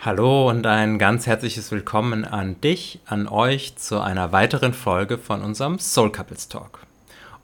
Hallo 0.00 0.48
und 0.48 0.64
ein 0.64 0.96
ganz 0.96 1.26
herzliches 1.26 1.72
Willkommen 1.72 2.24
an 2.24 2.60
dich, 2.60 3.00
an 3.04 3.26
euch 3.26 3.74
zu 3.74 3.98
einer 3.98 4.30
weiteren 4.30 4.72
Folge 4.72 5.18
von 5.18 5.42
unserem 5.42 5.80
Soul 5.80 6.12
Couples 6.12 6.46
Talk. 6.46 6.86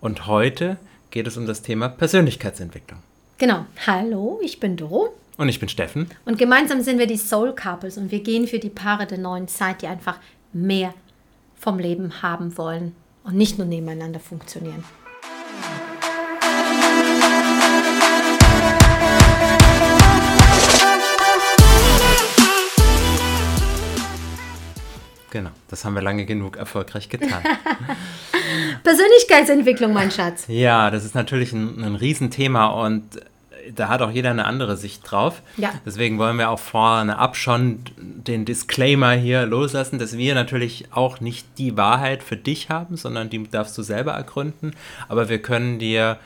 Und 0.00 0.28
heute 0.28 0.76
geht 1.10 1.26
es 1.26 1.36
um 1.36 1.46
das 1.46 1.62
Thema 1.62 1.88
Persönlichkeitsentwicklung. 1.88 3.00
Genau. 3.38 3.66
Hallo, 3.88 4.38
ich 4.40 4.60
bin 4.60 4.76
Doro. 4.76 5.16
Und 5.36 5.48
ich 5.48 5.58
bin 5.58 5.68
Steffen. 5.68 6.08
Und 6.26 6.38
gemeinsam 6.38 6.80
sind 6.80 7.00
wir 7.00 7.08
die 7.08 7.16
Soul 7.16 7.56
Couples 7.56 7.98
und 7.98 8.12
wir 8.12 8.20
gehen 8.20 8.46
für 8.46 8.60
die 8.60 8.70
Paare 8.70 9.08
der 9.08 9.18
neuen 9.18 9.48
Zeit, 9.48 9.82
die 9.82 9.88
einfach 9.88 10.20
mehr 10.52 10.94
vom 11.58 11.80
Leben 11.80 12.22
haben 12.22 12.56
wollen 12.56 12.94
und 13.24 13.34
nicht 13.34 13.58
nur 13.58 13.66
nebeneinander 13.66 14.20
funktionieren. 14.20 14.84
Genau, 25.34 25.50
das 25.66 25.84
haben 25.84 25.94
wir 25.94 26.00
lange 26.00 26.26
genug 26.26 26.56
erfolgreich 26.56 27.08
getan. 27.08 27.42
Persönlichkeitsentwicklung, 28.84 29.92
mein 29.92 30.12
Schatz. 30.12 30.44
Ja, 30.46 30.92
das 30.92 31.04
ist 31.04 31.16
natürlich 31.16 31.52
ein, 31.52 31.82
ein 31.82 31.96
Riesenthema 31.96 32.66
und 32.66 33.02
da 33.74 33.88
hat 33.88 34.00
auch 34.00 34.12
jeder 34.12 34.30
eine 34.30 34.44
andere 34.44 34.76
Sicht 34.76 35.02
drauf. 35.10 35.42
Ja. 35.56 35.72
Deswegen 35.84 36.18
wollen 36.18 36.38
wir 36.38 36.50
auch 36.50 36.60
vorne 36.60 37.18
ab 37.18 37.34
schon 37.36 37.80
den 37.96 38.44
Disclaimer 38.44 39.10
hier 39.14 39.44
loslassen, 39.44 39.98
dass 39.98 40.16
wir 40.16 40.36
natürlich 40.36 40.84
auch 40.92 41.18
nicht 41.18 41.48
die 41.58 41.76
Wahrheit 41.76 42.22
für 42.22 42.36
dich 42.36 42.68
haben, 42.68 42.96
sondern 42.96 43.28
die 43.28 43.42
darfst 43.50 43.76
du 43.76 43.82
selber 43.82 44.12
ergründen. 44.12 44.70
Aber 45.08 45.28
wir 45.28 45.42
können 45.42 45.80
dir 45.80 46.16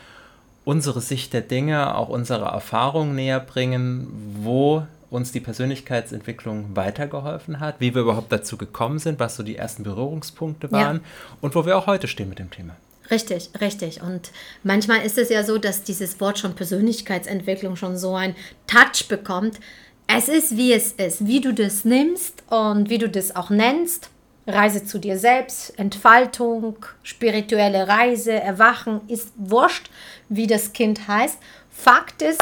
unsere 0.65 1.01
Sicht 1.01 1.33
der 1.33 1.41
Dinge, 1.41 1.95
auch 1.95 2.09
unsere 2.09 2.45
Erfahrungen 2.45 3.15
näher 3.15 3.39
bringen, 3.39 4.07
wo 4.43 4.85
uns 5.09 5.31
die 5.31 5.39
Persönlichkeitsentwicklung 5.39 6.75
weitergeholfen 6.75 7.59
hat, 7.59 7.75
wie 7.79 7.93
wir 7.95 8.03
überhaupt 8.03 8.31
dazu 8.31 8.57
gekommen 8.57 8.99
sind, 8.99 9.19
was 9.19 9.35
so 9.35 9.43
die 9.43 9.55
ersten 9.55 9.83
Berührungspunkte 9.83 10.71
waren 10.71 10.97
ja. 10.97 11.03
und 11.41 11.55
wo 11.55 11.65
wir 11.65 11.77
auch 11.77 11.87
heute 11.87 12.07
stehen 12.07 12.29
mit 12.29 12.39
dem 12.39 12.51
Thema. 12.51 12.75
Richtig, 13.11 13.49
richtig. 13.59 14.01
Und 14.01 14.31
manchmal 14.63 15.01
ist 15.01 15.17
es 15.17 15.29
ja 15.29 15.43
so, 15.43 15.57
dass 15.57 15.83
dieses 15.83 16.19
Wort 16.19 16.37
schon 16.37 16.53
Persönlichkeitsentwicklung 16.53 17.75
schon 17.75 17.97
so 17.97 18.15
ein 18.15 18.35
Touch 18.67 19.07
bekommt. 19.07 19.59
Es 20.05 20.29
ist, 20.29 20.57
wie 20.57 20.73
es 20.73 20.91
ist, 20.93 21.25
wie 21.25 21.41
du 21.41 21.53
das 21.53 21.85
nimmst 21.85 22.43
und 22.49 22.89
wie 22.89 22.99
du 22.99 23.09
das 23.09 23.35
auch 23.35 23.49
nennst. 23.49 24.09
Reise 24.47 24.83
zu 24.83 24.99
dir 24.99 25.17
selbst, 25.17 25.77
Entfaltung, 25.77 26.77
spirituelle 27.03 27.87
Reise, 27.87 28.33
Erwachen, 28.33 29.01
ist 29.07 29.31
wurscht, 29.37 29.89
wie 30.27 30.47
das 30.47 30.73
Kind 30.73 31.07
heißt. 31.07 31.37
Fakt 31.69 32.21
ist, 32.21 32.41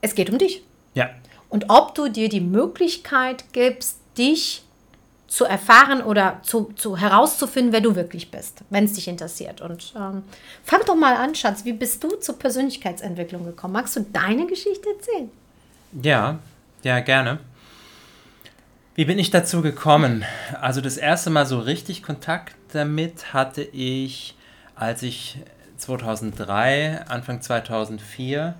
es 0.00 0.14
geht 0.14 0.30
um 0.30 0.38
dich. 0.38 0.64
Ja, 0.94 1.10
und 1.48 1.66
ob 1.68 1.94
du 1.94 2.08
dir 2.08 2.28
die 2.28 2.40
Möglichkeit 2.40 3.44
gibst, 3.52 3.98
dich 4.18 4.62
zu 5.28 5.44
erfahren 5.44 6.02
oder 6.02 6.40
zu, 6.42 6.72
zu 6.76 6.96
herauszufinden, 6.96 7.72
wer 7.72 7.80
du 7.80 7.96
wirklich 7.96 8.30
bist, 8.30 8.60
wenn 8.70 8.84
es 8.84 8.92
dich 8.92 9.08
interessiert. 9.08 9.60
Und 9.60 9.92
ähm, 9.96 10.22
fang 10.62 10.80
doch 10.86 10.94
mal 10.94 11.16
an, 11.16 11.34
Schatz, 11.34 11.64
wie 11.64 11.72
bist 11.72 12.02
du 12.04 12.10
zur 12.16 12.38
Persönlichkeitsentwicklung 12.38 13.44
gekommen? 13.44 13.74
Magst 13.74 13.96
du 13.96 14.00
deine 14.00 14.46
Geschichte 14.46 14.88
erzählen? 14.88 15.30
Ja, 16.02 16.38
ja, 16.82 17.00
gerne. 17.00 17.40
Wie 18.94 19.04
bin 19.04 19.18
ich 19.18 19.30
dazu 19.30 19.62
gekommen? 19.62 20.24
Also 20.60 20.80
das 20.80 20.96
erste 20.96 21.30
Mal 21.30 21.44
so 21.44 21.58
richtig 21.58 22.02
Kontakt 22.02 22.54
damit 22.72 23.32
hatte 23.32 23.62
ich, 23.62 24.34
als 24.74 25.02
ich 25.02 25.38
2003, 25.78 27.04
Anfang 27.08 27.40
2004 27.40 28.54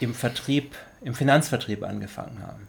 im 0.00 0.14
Vertrieb 0.14 0.74
im 1.06 1.14
Finanzvertrieb 1.14 1.84
angefangen 1.84 2.42
haben. 2.44 2.66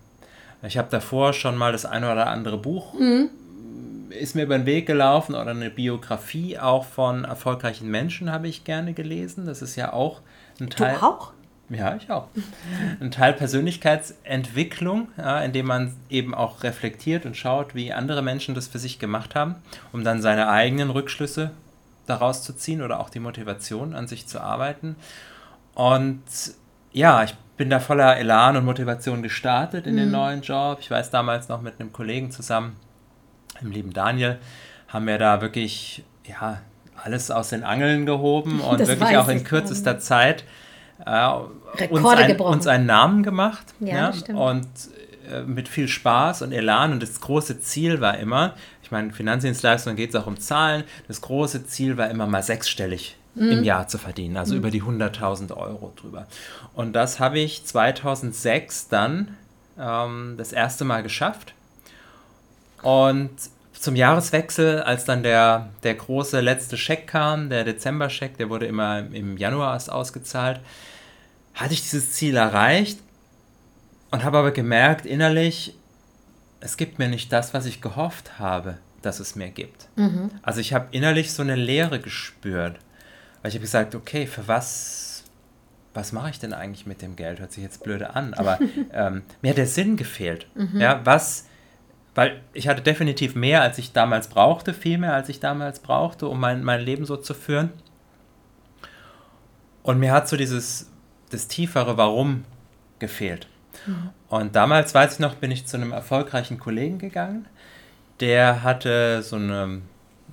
Ich 0.61 0.77
habe 0.77 0.89
davor 0.91 1.33
schon 1.33 1.57
mal 1.57 1.71
das 1.71 1.85
eine 1.85 2.11
oder 2.11 2.27
andere 2.27 2.59
Buch, 2.59 2.93
mhm. 2.93 3.29
ist 4.11 4.35
mir 4.35 4.43
über 4.43 4.55
den 4.55 4.67
Weg 4.67 4.85
gelaufen 4.85 5.33
oder 5.33 5.51
eine 5.51 5.71
Biografie 5.71 6.59
auch 6.59 6.85
von 6.85 7.25
erfolgreichen 7.25 7.89
Menschen 7.89 8.31
habe 8.31 8.47
ich 8.47 8.63
gerne 8.63 8.93
gelesen. 8.93 9.47
Das 9.47 9.63
ist 9.63 9.75
ja 9.75 9.91
auch 9.91 10.21
ein 10.59 10.69
Teil. 10.69 10.97
Du 10.99 11.03
auch? 11.03 11.33
Ja, 11.69 11.95
ich 11.95 12.11
auch. 12.11 12.27
Ein 13.01 13.09
Teil 13.09 13.33
Persönlichkeitsentwicklung, 13.33 15.09
ja, 15.17 15.41
in 15.41 15.51
dem 15.51 15.65
man 15.65 15.95
eben 16.09 16.35
auch 16.35 16.63
reflektiert 16.63 17.25
und 17.25 17.35
schaut, 17.35 17.73
wie 17.73 17.91
andere 17.91 18.21
Menschen 18.21 18.53
das 18.53 18.67
für 18.67 18.79
sich 18.79 18.99
gemacht 18.99 19.33
haben, 19.33 19.55
um 19.91 20.03
dann 20.03 20.21
seine 20.21 20.47
eigenen 20.47 20.91
Rückschlüsse 20.91 21.51
daraus 22.05 22.43
zu 22.43 22.53
ziehen 22.53 22.83
oder 22.83 22.99
auch 22.99 23.09
die 23.09 23.19
Motivation 23.19 23.95
an 23.95 24.07
sich 24.07 24.27
zu 24.27 24.39
arbeiten. 24.39 24.95
Und 25.73 26.21
ja, 26.91 27.23
ich 27.23 27.35
bin 27.57 27.69
da 27.69 27.79
voller 27.79 28.17
Elan 28.17 28.55
und 28.55 28.65
Motivation 28.65 29.23
gestartet 29.23 29.87
in 29.87 29.93
mhm. 29.93 29.97
den 29.97 30.11
neuen 30.11 30.41
Job. 30.41 30.77
Ich 30.81 30.91
weiß 30.91 31.09
damals 31.09 31.49
noch 31.49 31.61
mit 31.61 31.79
einem 31.79 31.91
Kollegen 31.91 32.31
zusammen, 32.31 32.75
dem 33.61 33.71
lieben 33.71 33.93
Daniel, 33.93 34.37
haben 34.87 35.07
wir 35.07 35.17
da 35.17 35.41
wirklich 35.41 36.03
ja, 36.25 36.61
alles 37.03 37.31
aus 37.31 37.49
den 37.49 37.63
Angeln 37.63 38.05
gehoben 38.05 38.59
und 38.61 38.79
das 38.79 38.87
wirklich 38.87 39.17
auch 39.17 39.27
in 39.27 39.43
kürzester 39.43 39.93
ja. 39.93 39.99
Zeit 39.99 40.43
äh, 41.05 41.87
uns, 41.89 42.05
ein, 42.05 42.39
uns, 42.39 42.67
einen 42.67 42.85
Namen 42.85 43.23
gemacht. 43.23 43.73
Ja, 43.79 44.11
ja 44.11 44.35
und 44.35 44.67
äh, 45.29 45.41
mit 45.41 45.67
viel 45.67 45.87
Spaß 45.87 46.43
und 46.43 46.51
Elan. 46.51 46.91
Und 46.91 47.03
das 47.03 47.19
große 47.19 47.59
Ziel 47.59 48.01
war 48.01 48.17
immer, 48.17 48.53
ich 48.81 48.91
meine, 48.91 49.11
Finanzdienstleistungen 49.11 49.97
geht 49.97 50.09
es 50.11 50.15
auch 50.15 50.27
um 50.27 50.39
Zahlen, 50.39 50.83
das 51.07 51.21
große 51.21 51.65
Ziel 51.65 51.97
war 51.97 52.09
immer 52.09 52.27
mal 52.27 52.43
sechsstellig 52.43 53.16
mhm. 53.37 53.51
im 53.51 53.63
Jahr 53.63 53.87
zu 53.87 53.97
verdienen, 53.97 54.37
also 54.37 54.53
mhm. 54.53 54.59
über 54.59 54.71
die 54.71 54.83
100.000 54.83 55.55
Euro 55.55 55.93
drüber. 55.95 56.27
Und 56.73 56.93
das 56.93 57.19
habe 57.19 57.39
ich 57.39 57.65
2006 57.65 58.89
dann 58.89 59.37
ähm, 59.79 60.35
das 60.37 60.51
erste 60.51 60.85
Mal 60.85 61.03
geschafft. 61.03 61.53
Und 62.81 63.31
zum 63.73 63.95
Jahreswechsel, 63.95 64.81
als 64.81 65.05
dann 65.05 65.23
der, 65.23 65.69
der 65.83 65.95
große 65.95 66.41
letzte 66.41 66.77
Scheck 66.77 67.07
kam, 67.07 67.49
der 67.49 67.63
Dezember-Scheck, 67.63 68.37
der 68.37 68.49
wurde 68.49 68.65
immer 68.65 68.99
im 68.99 69.37
Januar 69.37 69.73
erst 69.73 69.91
ausgezahlt, 69.91 70.59
hatte 71.53 71.73
ich 71.73 71.81
dieses 71.81 72.13
Ziel 72.13 72.35
erreicht 72.35 72.99
und 74.11 74.23
habe 74.23 74.37
aber 74.37 74.51
gemerkt 74.51 75.05
innerlich, 75.05 75.75
es 76.59 76.77
gibt 76.77 76.97
mir 76.97 77.07
nicht 77.07 77.31
das, 77.31 77.53
was 77.53 77.65
ich 77.65 77.81
gehofft 77.81 78.39
habe, 78.39 78.77
dass 79.01 79.19
es 79.19 79.35
mir 79.35 79.49
gibt. 79.49 79.87
Mhm. 79.95 80.31
Also 80.41 80.59
ich 80.59 80.73
habe 80.73 80.87
innerlich 80.91 81.31
so 81.31 81.43
eine 81.43 81.55
Leere 81.55 81.99
gespürt. 81.99 82.77
Weil 83.47 83.51
ich 83.51 83.55
habe 83.55 83.61
gesagt, 83.61 83.95
okay, 83.95 84.27
für 84.27 84.45
was, 84.49 85.23
was 85.93 86.11
mache 86.11 86.31
ich 86.31 86.37
denn 86.37 86.51
eigentlich 86.51 86.85
mit 86.85 87.01
dem 87.01 87.15
Geld? 87.15 87.39
Hört 87.39 87.53
sich 87.53 87.63
jetzt 87.63 87.81
blöde 87.81 88.13
an, 88.13 88.33
aber 88.33 88.59
ähm, 88.91 89.21
mir 89.41 89.51
hat 89.51 89.57
der 89.57 89.67
Sinn 89.67 89.95
gefehlt. 89.95 90.47
Mhm. 90.53 90.81
Ja, 90.81 90.99
was, 91.05 91.45
weil 92.13 92.41
ich 92.51 92.67
hatte 92.67 92.81
definitiv 92.81 93.35
mehr, 93.35 93.61
als 93.61 93.77
ich 93.77 93.93
damals 93.93 94.27
brauchte, 94.27 94.73
viel 94.73 94.97
mehr, 94.97 95.13
als 95.13 95.29
ich 95.29 95.39
damals 95.39 95.79
brauchte, 95.79 96.27
um 96.27 96.41
mein, 96.41 96.61
mein 96.61 96.81
Leben 96.81 97.05
so 97.05 97.15
zu 97.15 97.33
führen. 97.33 97.71
Und 99.81 99.97
mir 99.97 100.11
hat 100.11 100.27
so 100.27 100.35
dieses, 100.35 100.91
das 101.29 101.47
tiefere 101.47 101.95
Warum 101.95 102.43
gefehlt. 102.99 103.47
Mhm. 103.85 104.09
Und 104.27 104.57
damals, 104.57 104.93
weiß 104.93 105.13
ich 105.13 105.19
noch, 105.19 105.35
bin 105.35 105.51
ich 105.51 105.65
zu 105.67 105.77
einem 105.77 105.93
erfolgreichen 105.93 106.59
Kollegen 106.59 106.99
gegangen. 106.99 107.45
Der 108.19 108.63
hatte 108.63 109.23
so 109.23 109.37
eine 109.37 109.83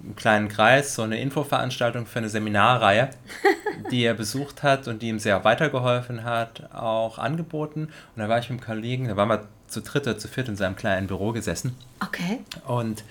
einem 0.02 0.16
kleinen 0.16 0.48
Kreis 0.48 0.94
so 0.94 1.02
eine 1.02 1.20
Infoveranstaltung 1.20 2.06
für 2.06 2.18
eine 2.18 2.28
Seminarreihe, 2.28 3.10
die 3.90 4.04
er 4.04 4.14
besucht 4.14 4.62
hat 4.62 4.88
und 4.88 5.02
die 5.02 5.08
ihm 5.08 5.18
sehr 5.18 5.44
weitergeholfen 5.44 6.24
hat, 6.24 6.74
auch 6.74 7.18
angeboten. 7.18 7.84
Und 7.84 8.22
da 8.22 8.28
war 8.28 8.38
ich 8.38 8.50
mit 8.50 8.60
einem 8.60 8.66
Kollegen, 8.66 9.08
da 9.08 9.16
waren 9.16 9.28
wir 9.28 9.48
zu 9.66 9.80
dritt 9.80 10.06
oder 10.06 10.18
zu 10.18 10.28
viert 10.28 10.48
in 10.48 10.56
seinem 10.56 10.76
kleinen 10.76 11.06
Büro 11.06 11.32
gesessen. 11.32 11.76
Okay. 12.00 12.40
Und 12.66 13.04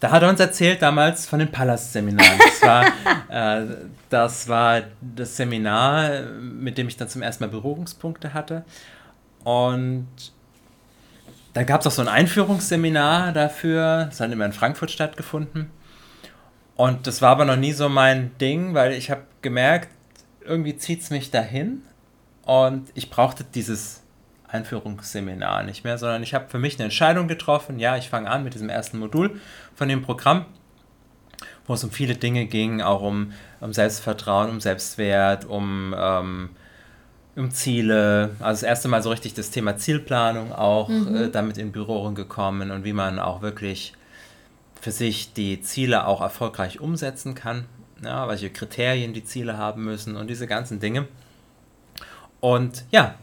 da 0.00 0.10
hat 0.10 0.22
er 0.22 0.28
uns 0.28 0.40
erzählt 0.40 0.82
damals 0.82 1.26
von 1.26 1.38
den 1.38 1.50
Palast-Seminaren. 1.50 2.38
Das 2.38 2.62
war, 2.62 2.84
äh, 3.62 3.66
das 4.10 4.48
war 4.48 4.82
das 5.00 5.36
Seminar, 5.36 6.22
mit 6.40 6.76
dem 6.76 6.88
ich 6.88 6.96
dann 6.96 7.08
zum 7.08 7.22
ersten 7.22 7.44
Mal 7.44 7.50
Berührungspunkte 7.50 8.34
hatte. 8.34 8.64
Und 9.44 10.08
da 11.54 11.62
gab 11.62 11.80
es 11.80 11.86
auch 11.86 11.92
so 11.92 12.02
ein 12.02 12.08
Einführungsseminar 12.08 13.32
dafür. 13.32 14.06
Das 14.10 14.20
hat 14.20 14.30
immer 14.30 14.44
in 14.44 14.52
Frankfurt 14.52 14.90
stattgefunden. 14.90 15.70
Und 16.76 17.06
das 17.06 17.22
war 17.22 17.30
aber 17.30 17.44
noch 17.44 17.56
nie 17.56 17.72
so 17.72 17.88
mein 17.88 18.36
Ding, 18.38 18.74
weil 18.74 18.92
ich 18.92 19.10
habe 19.10 19.22
gemerkt, 19.42 19.88
irgendwie 20.44 20.76
zieht 20.76 21.02
es 21.02 21.10
mich 21.10 21.30
dahin 21.30 21.82
und 22.44 22.88
ich 22.94 23.10
brauchte 23.10 23.44
dieses 23.44 24.02
Einführungsseminar 24.48 25.62
nicht 25.64 25.84
mehr, 25.84 25.98
sondern 25.98 26.22
ich 26.22 26.34
habe 26.34 26.48
für 26.48 26.58
mich 26.58 26.76
eine 26.76 26.84
Entscheidung 26.84 27.28
getroffen. 27.28 27.78
Ja, 27.78 27.96
ich 27.96 28.08
fange 28.08 28.30
an 28.30 28.44
mit 28.44 28.54
diesem 28.54 28.68
ersten 28.68 28.98
Modul 28.98 29.40
von 29.74 29.88
dem 29.88 30.02
Programm, 30.02 30.44
wo 31.66 31.74
es 31.74 31.82
um 31.82 31.90
viele 31.90 32.14
Dinge 32.14 32.46
ging, 32.46 32.80
auch 32.80 33.02
um, 33.02 33.32
um 33.60 33.72
Selbstvertrauen, 33.72 34.50
um 34.50 34.60
Selbstwert, 34.60 35.44
um, 35.44 35.94
ähm, 35.98 36.50
um 37.36 37.50
Ziele. 37.50 38.30
Also 38.38 38.60
das 38.60 38.62
erste 38.62 38.88
Mal 38.88 39.02
so 39.02 39.10
richtig 39.10 39.34
das 39.34 39.50
Thema 39.50 39.76
Zielplanung 39.76 40.52
auch 40.52 40.88
mhm. 40.88 41.16
äh, 41.16 41.30
damit 41.30 41.58
in 41.58 41.72
Berührung 41.72 42.14
gekommen 42.14 42.70
und 42.70 42.84
wie 42.84 42.92
man 42.92 43.18
auch 43.18 43.42
wirklich 43.42 43.94
für 44.84 44.90
sich 44.90 45.32
die 45.32 45.62
Ziele 45.62 46.06
auch 46.06 46.20
erfolgreich 46.20 46.78
umsetzen 46.78 47.34
kann, 47.34 47.64
ja, 48.02 48.28
welche 48.28 48.50
Kriterien 48.50 49.14
die 49.14 49.24
Ziele 49.24 49.56
haben 49.56 49.82
müssen 49.82 50.14
und 50.14 50.28
diese 50.28 50.46
ganzen 50.46 50.78
Dinge. 50.78 51.08
Und 52.40 52.84
ja, 52.90 53.14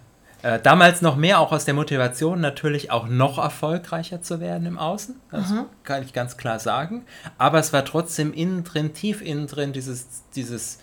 Äh, 0.43 0.59
damals 0.59 1.03
noch 1.03 1.17
mehr 1.17 1.39
auch 1.39 1.51
aus 1.51 1.65
der 1.65 1.75
Motivation, 1.75 2.41
natürlich 2.41 2.89
auch 2.89 3.07
noch 3.07 3.37
erfolgreicher 3.37 4.23
zu 4.23 4.39
werden 4.39 4.65
im 4.65 4.79
Außen. 4.79 5.13
Das 5.29 5.51
Aha. 5.51 5.67
kann 5.83 6.01
ich 6.01 6.13
ganz 6.13 6.35
klar 6.35 6.57
sagen. 6.57 7.05
Aber 7.37 7.59
es 7.59 7.73
war 7.73 7.85
trotzdem 7.85 8.33
innen 8.33 8.63
drin, 8.63 8.91
tief 8.95 9.21
innen 9.21 9.45
drin, 9.45 9.71
dieses, 9.71 10.23
dieses 10.33 10.79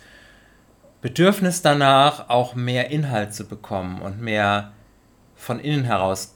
Bedürfnis 1.01 1.61
danach, 1.61 2.29
auch 2.29 2.55
mehr 2.55 2.89
Inhalt 2.89 3.33
zu 3.33 3.43
bekommen 3.43 4.01
und 4.01 4.21
mehr 4.21 4.71
von 5.35 5.59
innen 5.59 5.83
heraus 5.83 6.35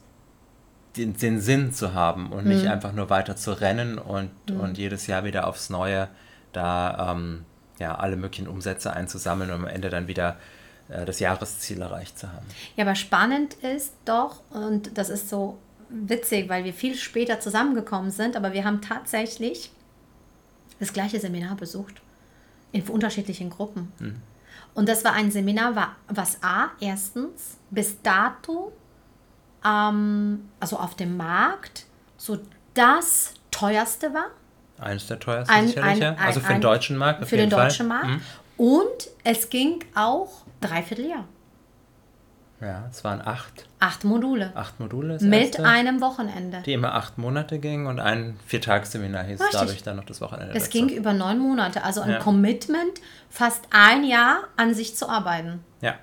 den, 0.98 1.18
den 1.18 1.42
Sinn 1.42 1.74
zu 1.74 1.94
haben 1.94 2.32
und 2.32 2.46
nicht 2.46 2.64
mhm. 2.64 2.72
einfach 2.72 2.94
nur 2.94 3.10
weiter 3.10 3.36
zu 3.36 3.52
rennen 3.54 3.98
und, 3.98 4.32
mhm. 4.50 4.60
und 4.60 4.78
jedes 4.78 5.08
Jahr 5.08 5.24
wieder 5.24 5.48
aufs 5.48 5.70
Neue 5.70 6.08
da 6.52 7.12
ähm, 7.12 7.46
ja, 7.80 7.96
alle 7.96 8.16
möglichen 8.16 8.48
Umsätze 8.48 8.94
einzusammeln 8.94 9.50
und 9.50 9.62
am 9.62 9.68
Ende 9.68 9.90
dann 9.90 10.08
wieder 10.08 10.38
äh, 10.90 11.06
das 11.06 11.20
Jahresziel 11.20 11.82
erreicht 11.82 12.18
zu 12.20 12.32
haben. 12.32 12.46
Ja, 12.76 12.86
aber 12.86 12.96
spannend 12.96 13.56
ist 13.56 13.94
doch, 14.06 14.42
und 14.52 14.98
das 14.98 15.10
ist 15.10 15.30
so 15.30 15.58
witzig, 15.90 16.50
weil 16.50 16.64
wir 16.64 16.74
viel 16.74 16.96
später 16.96 17.40
zusammengekommen 17.40 18.12
sind, 18.12 18.36
aber 18.36 18.54
wir 18.54 18.64
haben 18.64 18.82
tatsächlich 18.82 19.72
das 20.80 20.94
gleiche 20.94 21.20
Seminar 21.20 21.56
besucht 21.56 22.02
in 22.72 22.84
unterschiedlichen 22.84 23.50
Gruppen. 23.50 23.92
Mhm. 24.00 24.22
Und 24.74 24.90
das 24.90 25.06
war 25.06 25.14
ein 25.14 25.30
Seminar, 25.32 25.96
was 26.08 26.42
A, 26.42 26.72
erstens 26.80 27.58
bis 27.70 28.02
dato, 28.02 28.72
ähm, 29.66 30.50
also 30.60 30.78
auf 30.78 30.96
dem 30.96 31.18
Markt, 31.18 31.86
so 32.18 32.40
das 32.74 33.34
teuerste 33.52 34.14
war. 34.14 34.28
Eines 34.80 35.08
der 35.08 35.20
teuersten 35.20 35.54
ein, 35.54 35.68
sicherlich, 35.68 36.04
ein, 36.04 36.16
ein, 36.16 36.26
Also 36.26 36.40
für 36.40 36.54
den 36.54 36.62
deutschen 36.62 36.98
Markt. 36.98 37.26
für 37.28 37.38
den 37.38 37.50
Fall. 37.52 37.66
deutschen 37.66 37.88
Markt. 37.88 38.08
Mhm. 38.08 38.22
Und 38.58 39.10
es 39.24 39.50
ging 39.50 39.84
auch 39.96 40.30
dreiviertel 40.62 41.06
Jahr. 41.06 41.26
Ja, 42.64 42.86
es 42.90 43.04
waren 43.04 43.22
acht. 43.22 43.68
Acht 43.80 44.06
Module. 44.06 44.52
Acht 44.56 44.80
Module. 44.80 45.18
Mit 45.20 45.34
erste, 45.34 45.66
einem 45.66 46.00
Wochenende. 46.00 46.62
Die 46.66 46.72
immer 46.72 46.96
acht 46.96 47.18
Monate 47.18 47.60
gingen 47.60 47.88
und 47.88 48.00
ein 48.00 48.40
Viertagsseminar 48.46 49.24
hieß 49.24 49.42
Richtig. 49.42 49.60
dadurch 49.60 49.84
dann 49.84 49.98
noch 49.98 50.06
das 50.06 50.22
Wochenende. 50.22 50.56
Es 50.56 50.70
ging 50.70 50.88
über 50.88 51.12
neun 51.14 51.40
Monate, 51.40 51.84
also 51.84 52.02
ein 52.02 52.12
ja. 52.12 52.20
Commitment, 52.20 53.02
fast 53.30 53.66
ein 53.72 54.06
Jahr 54.06 54.44
an 54.56 54.74
sich 54.74 54.96
zu 54.96 55.10
arbeiten. 55.10 55.64
Ja. 55.82 55.90
Ja. 55.90 55.96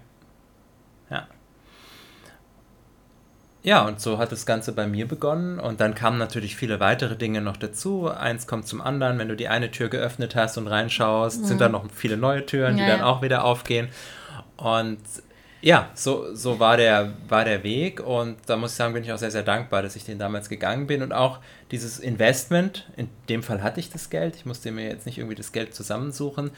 Ja, 3.62 3.86
und 3.86 4.00
so 4.00 4.18
hat 4.18 4.32
das 4.32 4.46
Ganze 4.46 4.72
bei 4.72 4.86
mir 4.86 5.06
begonnen 5.06 5.58
und 5.58 5.80
dann 5.80 5.94
kamen 5.94 6.18
natürlich 6.18 6.56
viele 6.56 6.80
weitere 6.80 7.16
Dinge 7.16 7.42
noch 7.42 7.58
dazu. 7.58 8.08
Eins 8.08 8.46
kommt 8.46 8.66
zum 8.66 8.80
anderen. 8.80 9.18
Wenn 9.18 9.28
du 9.28 9.36
die 9.36 9.48
eine 9.48 9.70
Tür 9.70 9.88
geöffnet 9.88 10.34
hast 10.34 10.56
und 10.56 10.66
reinschaust, 10.66 11.42
mhm. 11.42 11.44
sind 11.44 11.60
da 11.60 11.68
noch 11.68 11.84
viele 11.94 12.16
neue 12.16 12.46
Türen, 12.46 12.76
die 12.76 12.82
ja, 12.82 12.88
dann 12.88 13.02
auch 13.02 13.20
wieder 13.20 13.44
aufgehen. 13.44 13.88
Und 14.56 14.98
ja, 15.60 15.90
so, 15.94 16.34
so 16.34 16.58
war, 16.58 16.78
der, 16.78 17.12
war 17.28 17.44
der 17.44 17.62
Weg 17.62 18.00
und 18.00 18.38
da 18.46 18.56
muss 18.56 18.70
ich 18.70 18.76
sagen, 18.78 18.94
bin 18.94 19.04
ich 19.04 19.12
auch 19.12 19.18
sehr, 19.18 19.30
sehr 19.30 19.42
dankbar, 19.42 19.82
dass 19.82 19.94
ich 19.94 20.04
den 20.04 20.18
damals 20.18 20.48
gegangen 20.48 20.86
bin 20.86 21.02
und 21.02 21.12
auch 21.12 21.38
dieses 21.70 21.98
Investment, 21.98 22.88
in 22.96 23.10
dem 23.28 23.42
Fall 23.42 23.62
hatte 23.62 23.78
ich 23.78 23.90
das 23.90 24.08
Geld, 24.08 24.36
ich 24.36 24.46
musste 24.46 24.70
mir 24.70 24.88
jetzt 24.88 25.04
nicht 25.04 25.18
irgendwie 25.18 25.36
das 25.36 25.52
Geld 25.52 25.74
zusammensuchen 25.74 26.50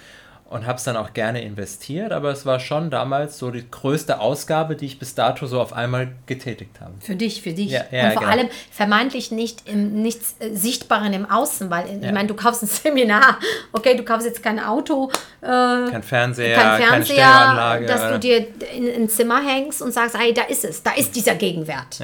und 0.52 0.66
habe 0.66 0.76
es 0.76 0.84
dann 0.84 0.96
auch 0.98 1.14
gerne 1.14 1.42
investiert, 1.42 2.12
aber 2.12 2.30
es 2.30 2.44
war 2.44 2.60
schon 2.60 2.90
damals 2.90 3.38
so 3.38 3.50
die 3.50 3.68
größte 3.68 4.20
Ausgabe, 4.20 4.76
die 4.76 4.84
ich 4.84 4.98
bis 4.98 5.14
dato 5.14 5.46
so 5.46 5.60
auf 5.60 5.72
einmal 5.72 6.12
getätigt 6.26 6.78
habe. 6.80 6.92
Für 7.00 7.16
dich, 7.16 7.40
für 7.40 7.54
dich. 7.54 7.70
Ja, 7.70 7.84
ja, 7.90 8.04
und 8.04 8.12
vor 8.12 8.20
genau. 8.22 8.32
allem 8.32 8.48
vermeintlich 8.70 9.30
nicht 9.30 9.66
im 9.66 10.02
nichts 10.02 10.36
äh, 10.40 10.54
Sichtbaren 10.54 11.14
im 11.14 11.28
Außen, 11.28 11.70
weil 11.70 11.88
ja. 11.88 12.08
ich 12.08 12.12
meine, 12.12 12.28
du 12.28 12.34
kaufst 12.34 12.62
ein 12.62 12.66
Seminar, 12.68 13.38
okay, 13.72 13.96
du 13.96 14.04
kaufst 14.04 14.26
jetzt 14.26 14.42
kein 14.42 14.60
Auto, 14.60 15.10
äh, 15.40 15.46
kein 15.46 16.02
Fernseher, 16.02 16.54
kein 16.54 16.82
Fernseher, 16.82 16.90
keine 16.90 17.04
Stereoanlage, 17.04 17.86
dass 17.86 18.12
du 18.12 18.18
dir 18.18 18.46
in 18.76 19.02
ein 19.02 19.08
Zimmer 19.08 19.40
hängst 19.40 19.80
und 19.80 19.92
sagst, 19.92 20.18
hey, 20.18 20.34
da 20.34 20.42
ist 20.42 20.66
es, 20.66 20.82
da 20.82 20.92
ist 20.92 21.16
dieser 21.16 21.34
Gegenwert. 21.34 21.98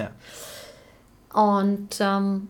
Und 1.35 1.99
ähm, 2.01 2.49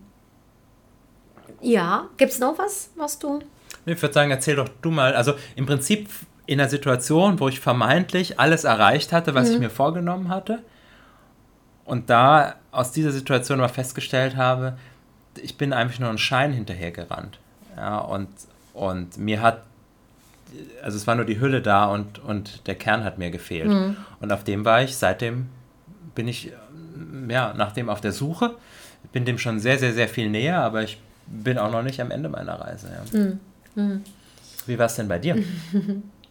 ja, 1.61 2.07
gibt 2.15 2.31
es 2.31 2.39
noch 2.39 2.57
was, 2.57 2.89
was 2.95 3.19
du 3.19 3.41
ich 3.85 4.01
würde 4.01 4.13
sagen, 4.13 4.31
erzähl 4.31 4.55
doch 4.55 4.69
du 4.81 4.91
mal. 4.91 5.15
Also 5.15 5.33
im 5.55 5.65
Prinzip 5.65 6.09
in 6.45 6.59
einer 6.59 6.69
Situation, 6.69 7.39
wo 7.39 7.47
ich 7.47 7.59
vermeintlich 7.59 8.39
alles 8.39 8.63
erreicht 8.63 9.11
hatte, 9.11 9.35
was 9.35 9.49
mhm. 9.49 9.53
ich 9.53 9.59
mir 9.59 9.69
vorgenommen 9.69 10.29
hatte. 10.29 10.59
Und 11.85 12.09
da 12.09 12.55
aus 12.71 12.91
dieser 12.91 13.11
Situation 13.11 13.59
aber 13.59 13.69
festgestellt 13.69 14.35
habe, 14.35 14.77
ich 15.41 15.57
bin 15.57 15.73
einfach 15.73 15.99
nur 15.99 16.09
einen 16.09 16.17
Schein 16.17 16.53
hinterhergerannt. 16.53 17.39
Ja, 17.77 17.99
und, 17.99 18.29
und 18.73 19.17
mir 19.17 19.41
hat, 19.41 19.63
also 20.83 20.97
es 20.97 21.07
war 21.07 21.15
nur 21.15 21.25
die 21.25 21.39
Hülle 21.39 21.61
da 21.61 21.85
und, 21.85 22.19
und 22.19 22.67
der 22.67 22.75
Kern 22.75 23.03
hat 23.03 23.17
mir 23.17 23.31
gefehlt. 23.31 23.69
Mhm. 23.69 23.97
Und 24.19 24.31
auf 24.31 24.43
dem 24.43 24.65
war 24.65 24.81
ich, 24.81 24.97
seitdem 24.97 25.49
bin 26.15 26.27
ich, 26.27 26.51
ja, 27.27 27.53
nach 27.53 27.71
dem 27.71 27.89
auf 27.89 28.01
der 28.01 28.11
Suche, 28.11 28.55
bin 29.11 29.25
dem 29.25 29.37
schon 29.37 29.59
sehr, 29.59 29.79
sehr, 29.79 29.93
sehr 29.93 30.09
viel 30.09 30.29
näher, 30.29 30.59
aber 30.61 30.83
ich 30.83 30.99
bin 31.27 31.57
auch 31.57 31.71
noch 31.71 31.83
nicht 31.83 32.01
am 32.01 32.11
Ende 32.11 32.29
meiner 32.29 32.59
Reise. 32.59 32.89
Ja. 32.91 33.19
Mhm. 33.19 33.39
Hm. 33.79 34.03
Wie 34.65 34.77
war 34.77 34.85
es 34.85 34.95
denn 34.95 35.07
bei 35.07 35.19
dir? 35.19 35.35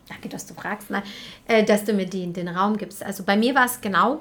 Danke, 0.09 0.29
dass 0.29 0.47
du 0.47 0.55
fragst, 0.55 0.89
na, 0.91 1.03
äh, 1.47 1.65
dass 1.65 1.85
du 1.85 1.93
mir 1.93 2.07
die, 2.07 2.33
den 2.33 2.49
Raum 2.49 2.77
gibst. 2.77 3.03
Also 3.03 3.25
bei 3.25 3.37
mir 3.37 3.55
war 3.55 3.67
es 3.67 3.81
genau 3.81 4.21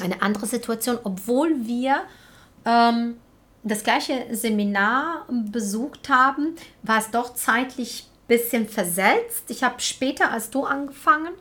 eine 0.00 0.20
andere 0.20 0.46
Situation, 0.46 0.98
obwohl 1.04 1.54
wir 1.66 2.02
ähm, 2.64 3.16
das 3.62 3.82
gleiche 3.82 4.26
Seminar 4.32 5.26
besucht 5.28 6.08
haben, 6.08 6.54
war 6.82 6.98
es 6.98 7.10
doch 7.10 7.34
zeitlich 7.34 8.04
ein 8.04 8.26
bisschen 8.28 8.68
versetzt. 8.68 9.50
Ich 9.50 9.62
habe 9.62 9.80
später 9.80 10.30
als 10.30 10.50
du 10.50 10.64
angefangen, 10.64 11.32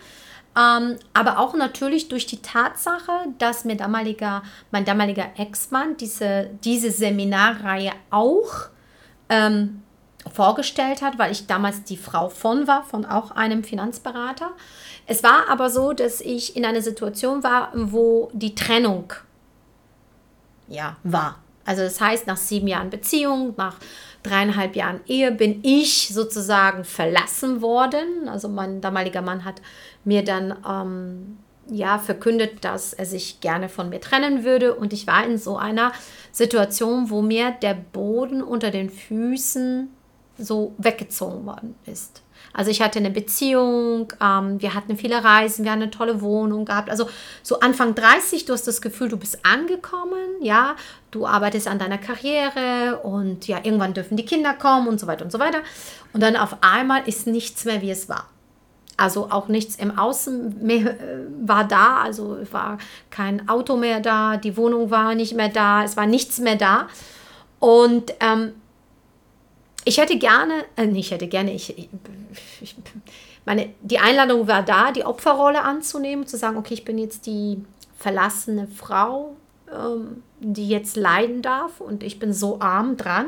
ähm, 0.58 0.98
aber 1.14 1.40
auch 1.40 1.54
natürlich 1.54 2.08
durch 2.08 2.26
die 2.28 2.42
Tatsache, 2.42 3.12
dass 3.40 3.66
mir 3.66 3.76
damaliger, 3.76 4.42
mein 4.72 4.86
damaliger 4.86 5.28
Ex-Mann 5.38 5.98
diese, 5.98 6.50
diese 6.64 6.92
Seminarreihe 6.92 7.92
auch 8.10 8.70
ähm, 9.28 9.82
vorgestellt 10.34 11.02
hat, 11.02 11.18
weil 11.18 11.32
ich 11.32 11.48
damals 11.48 11.84
die 11.84 11.98
Frau 11.98 12.30
von 12.30 12.68
war, 12.68 12.84
von 12.84 13.06
auch 13.06 13.32
einem 13.32 13.64
Finanzberater. 13.64 14.52
Es 15.08 15.24
war 15.24 15.50
aber 15.50 15.70
so, 15.70 15.94
dass 15.94 16.22
ich 16.22 16.56
in 16.56 16.66
einer 16.66 16.82
Situation 16.82 17.44
war, 17.44 17.72
wo 17.74 18.30
die 18.34 18.56
Trennung 18.56 19.14
ja, 20.68 20.98
war. 21.04 21.40
Also 21.66 21.84
das 21.84 22.00
heißt, 22.00 22.28
nach 22.28 22.38
sieben 22.38 22.68
Jahren 22.68 22.90
Beziehung, 22.90 23.54
nach 23.58 23.78
dreieinhalb 24.24 24.76
Jahren 24.76 25.02
Ehe 25.08 25.32
bin 25.32 25.60
ich 25.64 26.14
sozusagen 26.14 26.84
verlassen 26.84 27.62
worden. 27.62 28.28
Also 28.28 28.50
mein 28.50 28.82
damaliger 28.82 29.22
Mann 29.22 29.46
hat 29.46 29.62
mir 30.04 30.24
dann 30.24 30.56
ähm, 30.68 31.38
ja 31.68 31.98
verkündet, 31.98 32.64
dass 32.64 32.94
er 32.94 33.06
sich 33.06 33.42
gerne 33.42 33.70
von 33.70 33.90
mir 33.90 34.00
trennen 34.00 34.44
würde. 34.44 34.76
Und 34.76 34.94
ich 34.94 35.08
war 35.08 35.26
in 35.26 35.38
so 35.38 35.58
einer 35.58 35.92
Situation, 36.32 37.10
wo 37.10 37.22
mir 37.22 37.52
der 37.52 37.74
Boden 37.74 38.44
unter 38.44 38.70
den 38.70 38.90
Füßen 38.90 39.90
so 40.38 40.74
weggezogen 40.78 41.46
worden 41.46 41.76
ist. 41.86 42.22
Also 42.54 42.72
ich 42.72 42.82
hatte 42.82 43.00
eine 43.00 43.12
Beziehung, 43.12 44.14
ähm, 44.22 44.62
wir 44.62 44.74
hatten 44.74 44.98
viele 44.98 45.24
Reisen, 45.24 45.66
wir 45.66 45.72
hatten 45.72 45.82
eine 45.82 45.92
tolle 45.92 46.22
Wohnung 46.22 46.66
gehabt. 46.66 46.90
Also 46.90 47.10
so 47.44 47.60
Anfang 47.60 47.96
30, 47.96 48.46
du 48.46 48.54
hast 48.54 48.66
das 48.66 48.82
Gefühl, 48.82 49.10
du 49.10 49.18
bist 49.18 49.46
angekommen, 49.46 50.42
ja, 50.42 50.76
du 51.12 51.28
arbeitest 51.28 51.68
an 51.68 51.80
deiner 51.80 51.98
Karriere 51.98 53.02
und 53.04 53.48
ja, 53.48 53.60
irgendwann 53.64 53.94
dürfen 53.94 54.16
die 54.16 54.26
Kinder 54.26 54.54
kommen 54.54 54.88
und 54.88 55.00
so 55.00 55.08
weiter 55.08 55.26
und 55.26 55.32
so 55.32 55.40
weiter. 55.40 55.60
Und 56.14 56.24
dann 56.24 56.38
auf 56.38 56.58
einmal 56.62 57.08
ist 57.08 57.28
nichts 57.28 57.66
mehr, 57.66 57.82
wie 57.82 57.92
es 57.92 58.08
war. 58.08 58.30
Also 58.98 59.30
auch 59.30 59.50
nichts 59.50 59.76
im 59.76 59.98
Außen 59.98 60.66
mehr 60.66 60.92
äh, 60.92 61.26
war 61.42 61.68
da, 61.68 61.98
also 61.98 62.38
war 62.52 62.78
kein 63.10 63.50
Auto 63.50 63.76
mehr 63.76 64.00
da, 64.00 64.38
die 64.38 64.56
Wohnung 64.56 64.90
war 64.90 65.16
nicht 65.16 65.36
mehr 65.36 65.50
da, 65.50 65.84
es 65.84 65.98
war 65.98 66.06
nichts 66.06 66.40
mehr 66.40 66.56
da. 66.56 66.88
Und 67.60 68.14
ähm, 68.22 68.54
ich 69.86 69.98
hätte 69.98 70.18
gerne, 70.18 70.66
äh, 70.76 70.88
nicht 70.88 71.12
hätte 71.12 71.28
gerne, 71.28 71.54
ich, 71.54 71.78
ich, 71.78 71.90
ich, 72.62 72.76
meine, 73.46 73.70
die 73.82 74.00
Einladung 74.00 74.48
war 74.48 74.64
da, 74.64 74.92
die 74.92 75.06
Opferrolle 75.06 75.62
anzunehmen, 75.62 76.28
zu 76.28 76.38
sagen, 76.38 76.58
okay, 76.58 76.74
ich 76.74 76.84
bin 76.84 76.98
jetzt 76.98 77.28
die 77.28 77.64
verlassene 77.98 78.68
Frau, 78.68 79.38
ähm, 79.72 80.24
die 80.40 80.68
jetzt 80.68 80.98
leiden 80.98 81.42
darf 81.42 81.80
und 81.80 82.04
ich 82.04 82.20
bin 82.20 82.34
so 82.34 82.60
arm 82.60 82.98
dran. 82.98 83.28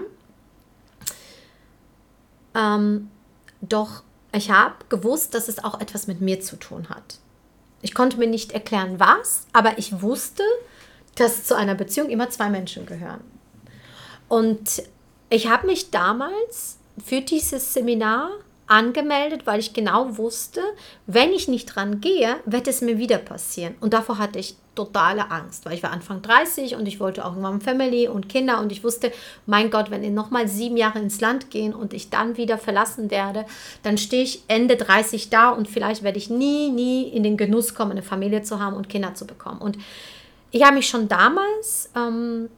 Ähm, 2.56 3.10
doch 3.62 4.04
ich 4.34 4.52
habe 4.52 4.76
gewusst, 4.90 5.34
dass 5.34 5.48
es 5.48 5.64
auch 5.64 5.80
etwas 5.80 6.08
mit 6.08 6.22
mir 6.22 6.42
zu 6.42 6.58
tun 6.58 6.90
hat. 6.90 7.20
Ich 7.82 7.94
konnte 7.94 8.18
mir 8.18 8.28
nicht 8.28 8.52
erklären, 8.52 9.00
was, 9.00 9.48
aber 9.54 9.78
ich 9.78 10.02
wusste, 10.02 10.44
dass 11.16 11.46
zu 11.46 11.56
einer 11.56 11.76
Beziehung 11.76 12.10
immer 12.10 12.30
zwei 12.30 12.50
Menschen 12.50 12.86
gehören. 12.86 13.22
Und 14.28 14.84
ich 15.30 15.48
habe 15.48 15.68
mich 15.68 15.92
damals 15.92 16.78
für 17.04 17.22
dieses 17.22 17.74
Seminar 17.74 18.32
angemeldet, 18.68 19.46
weil 19.46 19.60
ich 19.60 19.74
genau 19.74 20.18
wusste, 20.18 20.62
wenn 21.06 21.32
ich 21.32 21.48
nicht 21.48 21.68
dran 21.68 22.02
gehe, 22.02 22.36
wird 22.46 22.68
es 22.68 22.82
mir 22.82 22.98
wieder 22.98 23.18
passieren. 23.18 23.76
Und 23.80 23.94
davor 23.94 24.18
hatte 24.18 24.40
ich 24.40 24.58
totale 24.76 25.32
Angst, 25.32 25.66
weil 25.66 25.74
ich 25.74 25.82
war 25.82 25.92
Anfang 25.92 26.22
30 26.22 26.76
und 26.76 26.86
ich 26.86 27.00
wollte 27.00 27.26
auch 27.26 27.32
irgendwann 27.32 27.62
Family 27.62 28.08
und 28.08 28.30
Kinder 28.30 28.60
und 28.60 28.72
ich 28.72 28.84
wusste, 28.84 29.12
mein 29.46 29.72
Gott, 29.72 29.90
wenn 29.90 30.04
ich 30.04 30.12
nochmal 30.12 30.48
sieben 30.48 30.78
Jahre 30.78 31.00
ins 31.00 31.20
Land 31.20 31.50
gehen 31.50 31.74
und 31.74 31.94
ich 31.94 32.10
dann 32.10 32.38
wieder 32.38 32.58
verlassen 32.58 33.10
werde, 33.10 33.46
dann 33.84 33.98
stehe 33.98 34.24
ich 34.24 34.44
Ende 34.48 34.76
30 34.76 35.30
da 35.30 35.50
und 35.50 35.68
vielleicht 35.68 36.04
werde 36.04 36.20
ich 36.20 36.30
nie, 36.30 36.70
nie 36.70 37.10
in 37.10 37.24
den 37.24 37.38
Genuss 37.38 37.74
kommen, 37.74 37.92
eine 37.92 38.04
Familie 38.04 38.44
zu 38.44 38.60
haben 38.60 38.76
und 38.76 38.90
Kinder 38.90 39.16
zu 39.16 39.26
bekommen. 39.26 39.62
Und 39.62 39.78
ich 40.52 40.64
habe 40.64 40.76
mich 40.76 40.88
schon 40.88 41.08
damals 41.08 41.90
ähm, 41.96 42.50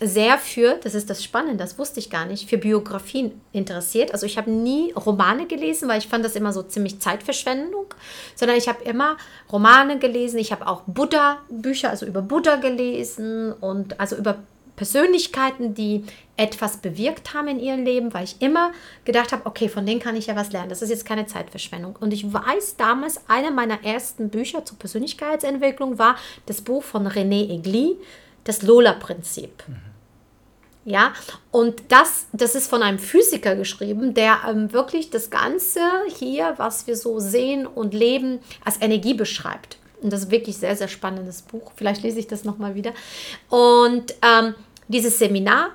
sehr 0.00 0.38
für, 0.38 0.78
das 0.82 0.94
ist 0.94 1.08
das 1.08 1.24
Spannende, 1.24 1.56
das 1.56 1.78
wusste 1.78 2.00
ich 2.00 2.10
gar 2.10 2.26
nicht, 2.26 2.48
für 2.48 2.58
Biografien 2.58 3.40
interessiert. 3.52 4.12
Also 4.12 4.26
ich 4.26 4.36
habe 4.36 4.50
nie 4.50 4.92
Romane 4.92 5.46
gelesen, 5.46 5.88
weil 5.88 5.98
ich 5.98 6.08
fand 6.08 6.24
das 6.24 6.36
immer 6.36 6.52
so 6.52 6.62
ziemlich 6.62 7.00
Zeitverschwendung, 7.00 7.86
sondern 8.34 8.56
ich 8.58 8.68
habe 8.68 8.84
immer 8.84 9.16
Romane 9.50 9.98
gelesen. 9.98 10.38
Ich 10.38 10.52
habe 10.52 10.66
auch 10.66 10.82
Buddha-Bücher, 10.86 11.90
also 11.90 12.06
über 12.06 12.22
Buddha 12.22 12.56
gelesen 12.56 13.52
und 13.52 13.98
also 13.98 14.16
über 14.16 14.38
Persönlichkeiten, 14.76 15.74
die 15.74 16.04
etwas 16.36 16.76
bewirkt 16.76 17.32
haben 17.32 17.48
in 17.48 17.58
ihrem 17.58 17.84
Leben, 17.84 18.12
weil 18.12 18.24
ich 18.24 18.40
immer 18.40 18.72
gedacht 19.06 19.32
habe, 19.32 19.46
okay, 19.46 19.70
von 19.70 19.86
denen 19.86 20.00
kann 20.00 20.16
ich 20.16 20.26
ja 20.26 20.36
was 20.36 20.52
lernen. 20.52 20.68
Das 20.68 20.82
ist 20.82 20.90
jetzt 20.90 21.06
keine 21.06 21.26
Zeitverschwendung. 21.26 21.96
Und 21.98 22.12
ich 22.12 22.30
weiß 22.30 22.76
damals, 22.76 23.22
eine 23.28 23.50
meiner 23.50 23.82
ersten 23.82 24.28
Bücher 24.28 24.64
zur 24.64 24.78
Persönlichkeitsentwicklung 24.78 25.98
war 25.98 26.16
das 26.44 26.60
Buch 26.60 26.82
von 26.82 27.08
René 27.08 27.48
Egli, 27.50 27.96
das 28.48 28.62
Lola-Prinzip. 28.62 29.64
Mhm. 29.66 29.76
Ja, 30.84 31.14
und 31.50 31.82
das, 31.88 32.26
das 32.32 32.54
ist 32.54 32.70
von 32.70 32.80
einem 32.80 33.00
Physiker 33.00 33.56
geschrieben, 33.56 34.14
der 34.14 34.38
ähm, 34.48 34.72
wirklich 34.72 35.10
das 35.10 35.30
Ganze 35.30 35.80
hier, 36.16 36.54
was 36.58 36.86
wir 36.86 36.96
so 36.96 37.18
sehen 37.18 37.66
und 37.66 37.92
leben, 37.92 38.38
als 38.64 38.80
Energie 38.80 39.14
beschreibt. 39.14 39.78
Und 40.00 40.12
das 40.12 40.20
ist 40.20 40.30
wirklich 40.30 40.56
sehr, 40.58 40.76
sehr 40.76 40.86
spannendes 40.86 41.42
Buch. 41.42 41.72
Vielleicht 41.74 42.04
lese 42.04 42.20
ich 42.20 42.28
das 42.28 42.44
nochmal 42.44 42.76
wieder. 42.76 42.92
Und 43.48 44.14
ähm, 44.22 44.54
dieses 44.86 45.18
Seminar 45.18 45.70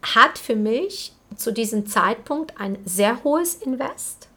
hat 0.00 0.38
für 0.38 0.56
mich 0.56 1.12
zu 1.36 1.52
diesem 1.52 1.86
Zeitpunkt 1.86 2.58
ein 2.58 2.78
sehr 2.86 3.22
hohes 3.24 3.56
Invest 3.56 4.27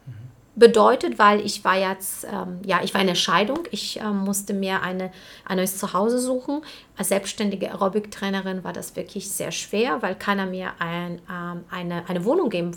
bedeutet, 0.54 1.18
weil 1.18 1.40
ich 1.40 1.64
war 1.64 1.78
jetzt, 1.78 2.24
ähm, 2.24 2.60
ja, 2.64 2.80
ich 2.82 2.92
war 2.92 3.00
in 3.00 3.06
der 3.06 3.14
Scheidung. 3.14 3.60
Ich 3.70 3.98
ähm, 3.98 4.18
musste 4.18 4.52
mir 4.52 4.82
eine, 4.82 5.10
ein 5.46 5.56
neues 5.56 5.78
Zuhause 5.78 6.18
suchen. 6.18 6.62
Als 6.96 7.08
selbstständige 7.08 7.70
Aerobic-Trainerin 7.70 8.62
war 8.62 8.72
das 8.72 8.94
wirklich 8.94 9.30
sehr 9.30 9.50
schwer, 9.50 10.02
weil 10.02 10.14
keiner 10.14 10.44
mir 10.44 10.72
ein, 10.78 11.22
ähm, 11.30 11.64
eine, 11.70 12.08
eine 12.08 12.24
Wohnung 12.24 12.50
geben 12.50 12.72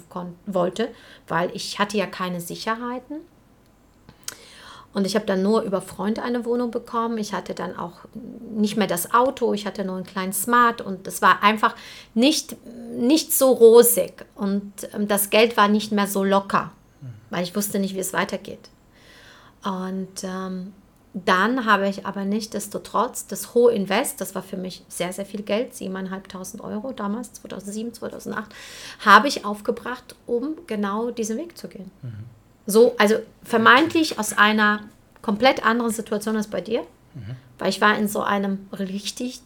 wollte, 0.46 0.89
weil 1.27 1.51
ich 1.53 1.77
hatte 1.77 1.98
ja 1.98 2.05
keine 2.05 2.39
Sicherheiten. 2.39 3.17
Und 4.94 5.05
ich 5.05 5.15
habe 5.15 5.25
dann 5.25 5.44
nur 5.44 5.63
über 5.63 5.82
Freunde 5.82 6.24
eine 6.24 6.46
Wohnung 6.46 6.72
bekommen. 6.72 7.17
Ich 7.17 7.34
hatte 7.34 7.53
dann 7.53 7.77
auch 7.77 8.05
nicht 8.55 8.77
mehr 8.77 8.88
das 8.88 9.13
Auto, 9.13 9.53
ich 9.53 9.65
hatte 9.65 9.84
nur 9.84 9.98
einen 9.98 10.05
kleinen 10.05 10.32
Smart 10.32 10.79
und 10.79 11.05
es 11.05 11.22
war 11.22 11.44
einfach 11.44 11.75
nicht, 12.13 12.55
nicht 12.94 13.34
so 13.34 13.51
rosig 13.51 14.25
und 14.36 14.72
ähm, 14.94 15.10
das 15.10 15.29
Geld 15.29 15.58
war 15.58 15.67
nicht 15.67 15.91
mehr 15.91 16.08
so 16.08 16.24
locker 16.24 16.72
weil 17.36 17.44
ich 17.44 17.54
wusste 17.54 17.80
nicht, 17.80 17.94
wie 17.96 18.00
es 18.00 18.13
weitergeht. 18.13 18.70
Und 19.65 20.24
ähm, 20.24 20.72
dann 21.13 21.65
habe 21.65 21.89
ich 21.89 22.06
aber 22.06 22.24
nicht 22.24 22.54
desto 22.54 22.80
trotz 22.80 23.27
das 23.27 23.54
hohe 23.54 23.74
Invest, 23.74 24.22
das 24.22 24.36
war 24.36 24.42
für 24.42 24.56
mich 24.56 24.86
sehr, 24.88 25.12
sehr 25.12 25.25
viel 25.25 25.42
Geld, 25.42 25.74
7.500 25.74 26.62
Euro 26.62 26.94
damals, 26.94 27.34
2007, 27.34 27.94
2008, 27.94 28.56
habe 29.04 29.27
ich 29.27 29.44
aufgebracht, 29.44 30.15
um 30.25 30.56
genau 30.65 31.12
diesen 31.12 31.38
Weg 31.38 31.58
zu 31.58 31.68
gehen. 31.68 31.92
Mhm. 32.01 32.24
So, 32.68 32.96
also 32.98 33.15
vermeintlich 33.44 34.18
aus 34.18 34.38
einer 34.38 34.84
komplett 35.22 35.65
anderen 35.65 35.92
Situation 35.92 36.38
als 36.38 36.48
bei 36.48 36.62
dir, 36.62 36.84
mhm. 37.15 37.36
weil 37.60 37.68
ich 37.68 37.82
war 37.82 37.98
in 37.98 38.08
so 38.08 38.22
einem 38.22 38.70
richtig, 38.72 39.42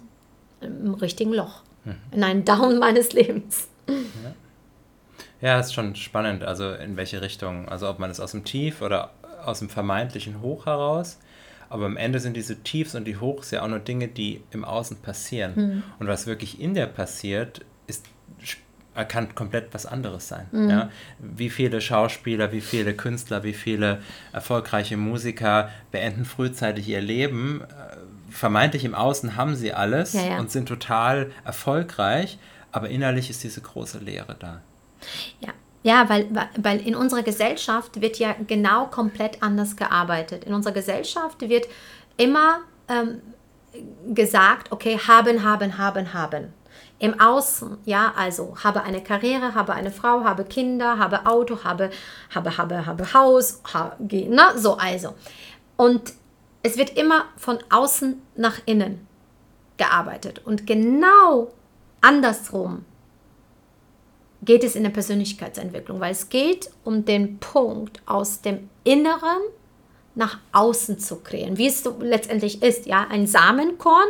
im 0.61 0.93
richtigen 0.93 1.33
Loch, 1.33 1.63
mhm. 1.85 1.95
in 2.11 2.23
einem 2.23 2.45
Down 2.45 2.77
meines 2.77 3.13
Lebens. 3.13 3.67
Ja. 3.87 4.28
Ja, 5.41 5.59
ist 5.59 5.73
schon 5.73 5.95
spannend, 5.95 6.43
also 6.43 6.71
in 6.73 6.97
welche 6.97 7.21
Richtung. 7.21 7.69
Also 7.69 7.89
ob 7.89 7.99
man 7.99 8.09
es 8.09 8.19
aus 8.19 8.31
dem 8.31 8.43
Tief 8.43 8.81
oder 8.81 9.11
aus 9.43 9.59
dem 9.59 9.69
vermeintlichen 9.69 10.41
Hoch 10.41 10.65
heraus. 10.65 11.19
Aber 11.69 11.85
am 11.85 11.97
Ende 11.97 12.19
sind 12.19 12.35
diese 12.35 12.63
Tiefs 12.63 12.95
und 12.95 13.05
die 13.05 13.17
Hochs 13.17 13.51
ja 13.51 13.61
auch 13.61 13.67
nur 13.67 13.79
Dinge, 13.79 14.07
die 14.07 14.41
im 14.51 14.65
Außen 14.65 14.97
passieren. 14.97 15.53
Mhm. 15.55 15.83
Und 15.99 16.07
was 16.07 16.25
wirklich 16.25 16.59
in 16.59 16.73
der 16.73 16.87
passiert, 16.87 17.63
ist 17.87 18.05
kann 19.07 19.33
komplett 19.35 19.73
was 19.73 19.85
anderes 19.85 20.27
sein. 20.27 20.47
Mhm. 20.51 20.69
Ja? 20.69 20.89
Wie 21.19 21.49
viele 21.49 21.81
Schauspieler, 21.81 22.51
wie 22.51 22.61
viele 22.61 22.93
Künstler, 22.93 23.43
wie 23.43 23.53
viele 23.53 23.99
erfolgreiche 24.33 24.97
Musiker 24.97 25.69
beenden 25.91 26.25
frühzeitig 26.25 26.87
ihr 26.89 27.01
Leben. 27.01 27.61
Äh, 27.61 27.97
vermeintlich 28.29 28.85
im 28.85 28.95
Außen 28.95 29.35
haben 29.35 29.55
sie 29.55 29.73
alles 29.73 30.13
ja, 30.13 30.31
ja. 30.31 30.39
und 30.39 30.51
sind 30.51 30.67
total 30.67 31.31
erfolgreich, 31.45 32.39
aber 32.71 32.89
innerlich 32.89 33.29
ist 33.29 33.43
diese 33.43 33.61
große 33.61 33.99
Leere 33.99 34.35
da. 34.37 34.61
Ja. 35.39 35.49
Ja, 35.81 36.09
weil, 36.09 36.27
weil 36.57 36.85
in 36.85 36.93
unserer 36.93 37.23
Gesellschaft 37.23 38.01
wird 38.01 38.19
ja 38.19 38.35
genau 38.47 38.87
komplett 38.87 39.41
anders 39.41 39.77
gearbeitet. 39.77 40.43
In 40.43 40.53
unserer 40.53 40.73
Gesellschaft 40.73 41.39
wird 41.39 41.67
immer 42.17 42.59
ähm, 42.89 43.21
gesagt, 44.13 44.73
okay, 44.73 44.97
haben, 44.99 45.43
haben, 45.43 45.77
haben, 45.77 46.13
haben. 46.13 46.53
Im 46.99 47.17
Außen, 47.17 47.77
ja, 47.85 48.13
also 48.17 48.55
habe 48.61 48.83
eine 48.83 49.01
Karriere, 49.01 49.55
habe 49.55 49.73
eine 49.73 49.89
Frau, 49.89 50.25
habe 50.25 50.43
Kinder, 50.43 50.99
habe 50.99 51.25
Auto, 51.25 51.63
habe, 51.63 51.91
habe, 52.35 52.57
habe, 52.57 52.85
habe 52.85 53.13
Haus, 53.13 53.61
habe, 53.73 53.95
na, 54.27 54.57
so 54.57 54.75
also. 54.75 55.15
Und 55.77 56.13
es 56.61 56.77
wird 56.77 56.97
immer 56.97 57.23
von 57.37 57.59
außen 57.69 58.21
nach 58.35 58.59
innen 58.65 59.07
gearbeitet. 59.77 60.41
Und 60.45 60.67
genau 60.67 61.53
andersrum 62.01 62.83
geht 64.41 64.63
es 64.63 64.75
in 64.75 64.83
der 64.83 64.89
Persönlichkeitsentwicklung, 64.89 65.99
weil 65.99 66.11
es 66.11 66.29
geht 66.29 66.69
um 66.83 67.05
den 67.05 67.39
Punkt 67.39 68.01
aus 68.05 68.41
dem 68.41 68.69
Inneren 68.83 69.41
nach 70.15 70.39
außen 70.51 70.99
zu 70.99 71.17
kreieren, 71.17 71.57
wie 71.57 71.67
es 71.67 71.83
so 71.83 71.95
letztendlich 72.01 72.61
ist. 72.63 72.85
Ja, 72.85 73.07
ein 73.09 73.27
Samenkorn 73.27 74.07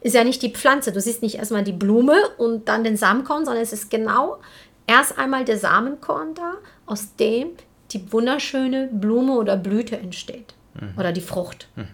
ist 0.00 0.14
ja 0.14 0.24
nicht 0.24 0.42
die 0.42 0.52
Pflanze. 0.52 0.92
Du 0.92 1.00
siehst 1.00 1.22
nicht 1.22 1.36
erstmal 1.36 1.64
die 1.64 1.72
Blume 1.72 2.16
und 2.38 2.68
dann 2.68 2.84
den 2.84 2.96
Samenkorn, 2.96 3.44
sondern 3.44 3.62
es 3.62 3.72
ist 3.72 3.90
genau 3.90 4.38
erst 4.86 5.18
einmal 5.18 5.44
der 5.44 5.58
Samenkorn 5.58 6.34
da, 6.34 6.54
aus 6.86 7.14
dem 7.16 7.50
die 7.92 8.12
wunderschöne 8.12 8.88
Blume 8.92 9.34
oder 9.34 9.56
Blüte 9.56 9.96
entsteht 9.96 10.54
mhm. 10.74 10.94
oder 10.96 11.12
die 11.12 11.20
Frucht. 11.20 11.68
Mhm. 11.76 11.88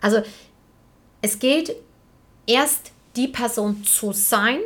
Also 0.00 0.22
es 1.22 1.38
geht 1.38 1.74
erst 2.46 2.92
die 3.16 3.28
Person 3.28 3.84
zu 3.84 4.12
sein, 4.12 4.58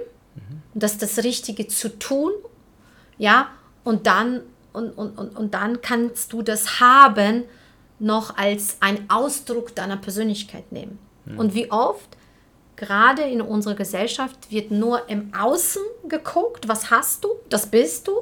das 0.74 0.98
das 0.98 1.18
Richtige 1.18 1.68
zu 1.68 1.98
tun, 1.98 2.32
ja, 3.18 3.48
und 3.84 4.06
dann, 4.06 4.42
und, 4.72 4.90
und, 4.90 5.18
und, 5.18 5.36
und 5.36 5.54
dann 5.54 5.80
kannst 5.80 6.32
du 6.32 6.42
das 6.42 6.80
haben 6.80 7.44
noch 7.98 8.36
als 8.36 8.76
ein 8.80 9.10
Ausdruck 9.10 9.74
deiner 9.74 9.96
Persönlichkeit 9.96 10.70
nehmen. 10.72 10.98
Mhm. 11.24 11.38
Und 11.38 11.54
wie 11.54 11.70
oft, 11.70 12.16
gerade 12.76 13.22
in 13.22 13.40
unserer 13.40 13.74
Gesellschaft, 13.74 14.50
wird 14.50 14.70
nur 14.70 15.08
im 15.08 15.32
Außen 15.34 15.82
geguckt, 16.08 16.68
was 16.68 16.90
hast 16.90 17.24
du, 17.24 17.28
das 17.48 17.66
bist 17.66 18.06
du. 18.06 18.12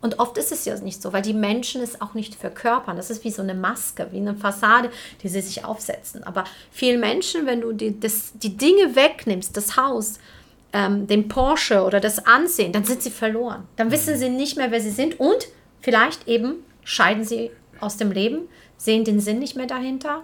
Und 0.00 0.20
oft 0.20 0.38
ist 0.38 0.52
es 0.52 0.64
ja 0.64 0.78
nicht 0.78 1.02
so, 1.02 1.12
weil 1.12 1.22
die 1.22 1.34
Menschen 1.34 1.82
es 1.82 2.00
auch 2.00 2.14
nicht 2.14 2.36
verkörpern. 2.36 2.96
Das 2.96 3.10
ist 3.10 3.24
wie 3.24 3.32
so 3.32 3.42
eine 3.42 3.54
Maske, 3.54 4.06
wie 4.12 4.18
eine 4.18 4.36
Fassade, 4.36 4.90
die 5.22 5.28
sie 5.28 5.40
sich 5.40 5.64
aufsetzen. 5.64 6.22
Aber 6.22 6.44
vielen 6.70 7.00
Menschen, 7.00 7.46
wenn 7.46 7.62
du 7.62 7.72
die, 7.72 7.98
das, 7.98 8.30
die 8.34 8.56
Dinge 8.56 8.94
wegnimmst, 8.94 9.56
das 9.56 9.76
Haus, 9.76 10.20
ähm, 10.72 11.06
den 11.06 11.28
Porsche 11.28 11.84
oder 11.84 12.00
das 12.00 12.26
Ansehen, 12.26 12.72
dann 12.72 12.84
sind 12.84 13.02
sie 13.02 13.10
verloren. 13.10 13.66
Dann 13.76 13.90
wissen 13.90 14.16
sie 14.16 14.28
nicht 14.28 14.56
mehr, 14.56 14.70
wer 14.70 14.80
sie 14.80 14.90
sind 14.90 15.18
und 15.18 15.48
vielleicht 15.80 16.28
eben 16.28 16.56
scheiden 16.84 17.24
sie 17.24 17.50
aus 17.80 17.96
dem 17.96 18.12
Leben, 18.12 18.48
sehen 18.76 19.04
den 19.04 19.20
Sinn 19.20 19.38
nicht 19.38 19.56
mehr 19.56 19.66
dahinter 19.66 20.22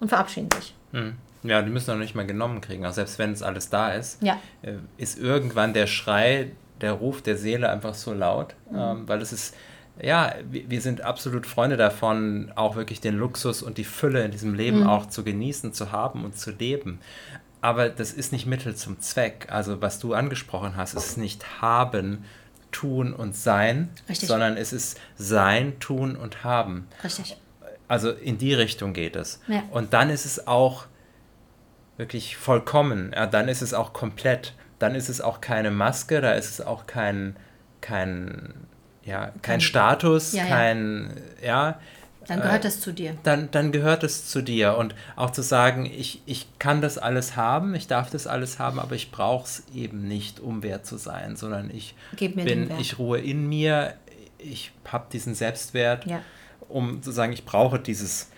und 0.00 0.08
verabschieden 0.08 0.50
sich. 0.52 0.74
Hm. 0.92 1.14
Ja, 1.42 1.62
die 1.62 1.70
müssen 1.70 1.92
noch 1.92 1.98
nicht 1.98 2.14
mal 2.14 2.26
genommen 2.26 2.60
kriegen. 2.60 2.84
Also 2.84 2.96
selbst 2.96 3.18
wenn 3.18 3.30
es 3.32 3.42
alles 3.42 3.70
da 3.70 3.92
ist, 3.92 4.20
ja. 4.22 4.38
Äh, 4.62 4.74
ist 4.96 5.18
irgendwann 5.18 5.74
der 5.74 5.86
Schrei, 5.86 6.50
der 6.80 6.92
Ruf 6.92 7.22
der 7.22 7.36
Seele 7.36 7.70
einfach 7.70 7.94
so 7.94 8.12
laut, 8.12 8.54
mhm. 8.70 8.78
ähm, 8.78 9.08
weil 9.08 9.22
es 9.22 9.32
ist, 9.32 9.54
ja, 10.02 10.34
wir 10.50 10.80
sind 10.82 11.00
absolut 11.00 11.46
Freunde 11.46 11.76
davon, 11.76 12.52
auch 12.54 12.76
wirklich 12.76 13.00
den 13.00 13.16
Luxus 13.16 13.62
und 13.62 13.78
die 13.78 13.84
Fülle 13.84 14.24
in 14.24 14.30
diesem 14.30 14.54
Leben 14.54 14.80
mhm. 14.80 14.86
auch 14.88 15.06
zu 15.06 15.24
genießen, 15.24 15.72
zu 15.72 15.92
haben 15.92 16.24
und 16.24 16.36
zu 16.36 16.50
leben 16.50 17.00
aber 17.66 17.88
das 17.88 18.12
ist 18.12 18.30
nicht 18.30 18.46
Mittel 18.46 18.76
zum 18.76 19.00
Zweck. 19.00 19.48
Also 19.50 19.82
was 19.82 19.98
du 19.98 20.14
angesprochen 20.14 20.76
hast, 20.76 20.94
ist 20.94 21.18
nicht 21.18 21.60
haben, 21.60 22.24
tun 22.70 23.12
und 23.12 23.34
sein, 23.34 23.88
Richtig. 24.08 24.28
sondern 24.28 24.56
es 24.56 24.72
ist 24.72 25.00
sein, 25.16 25.80
tun 25.80 26.14
und 26.14 26.44
haben. 26.44 26.86
Richtig. 27.02 27.36
Also 27.88 28.12
in 28.12 28.38
die 28.38 28.54
Richtung 28.54 28.92
geht 28.92 29.16
es. 29.16 29.40
Ja. 29.48 29.64
Und 29.72 29.94
dann 29.94 30.10
ist 30.10 30.26
es 30.26 30.46
auch 30.46 30.86
wirklich 31.96 32.36
vollkommen. 32.36 33.10
Ja, 33.12 33.26
dann 33.26 33.48
ist 33.48 33.62
es 33.62 33.74
auch 33.74 33.92
komplett. 33.92 34.54
Dann 34.78 34.94
ist 34.94 35.08
es 35.08 35.20
auch 35.20 35.40
keine 35.40 35.72
Maske, 35.72 36.20
da 36.20 36.34
ist 36.34 36.48
es 36.48 36.60
auch 36.60 36.86
kein, 36.86 37.34
kein 37.80 38.54
ja, 39.02 39.32
kein 39.42 39.60
Status, 39.60 40.34
ja, 40.34 40.46
kein, 40.46 41.20
ja, 41.42 41.80
dann 42.26 42.40
gehört 42.40 42.64
es 42.64 42.80
zu 42.80 42.92
dir. 42.92 43.16
Dann, 43.22 43.48
dann 43.50 43.72
gehört 43.72 44.02
es 44.02 44.28
zu 44.28 44.42
dir. 44.42 44.76
Und 44.76 44.94
auch 45.14 45.30
zu 45.30 45.42
sagen, 45.42 45.86
ich, 45.86 46.22
ich 46.26 46.46
kann 46.58 46.80
das 46.80 46.98
alles 46.98 47.36
haben, 47.36 47.74
ich 47.74 47.86
darf 47.86 48.10
das 48.10 48.26
alles 48.26 48.58
haben, 48.58 48.78
aber 48.78 48.94
ich 48.94 49.10
brauche 49.10 49.44
es 49.44 49.62
eben 49.74 50.08
nicht, 50.08 50.40
um 50.40 50.62
wert 50.62 50.86
zu 50.86 50.96
sein, 50.96 51.36
sondern 51.36 51.70
ich 51.70 51.94
bin, 52.18 52.70
ich 52.78 52.98
ruhe 52.98 53.18
in 53.18 53.48
mir, 53.48 53.94
ich 54.38 54.72
habe 54.86 55.06
diesen 55.12 55.34
Selbstwert, 55.34 56.06
ja. 56.06 56.20
um 56.68 57.02
zu 57.02 57.12
sagen, 57.12 57.32
ich 57.32 57.44
brauche 57.44 57.78
dieses, 57.78 58.30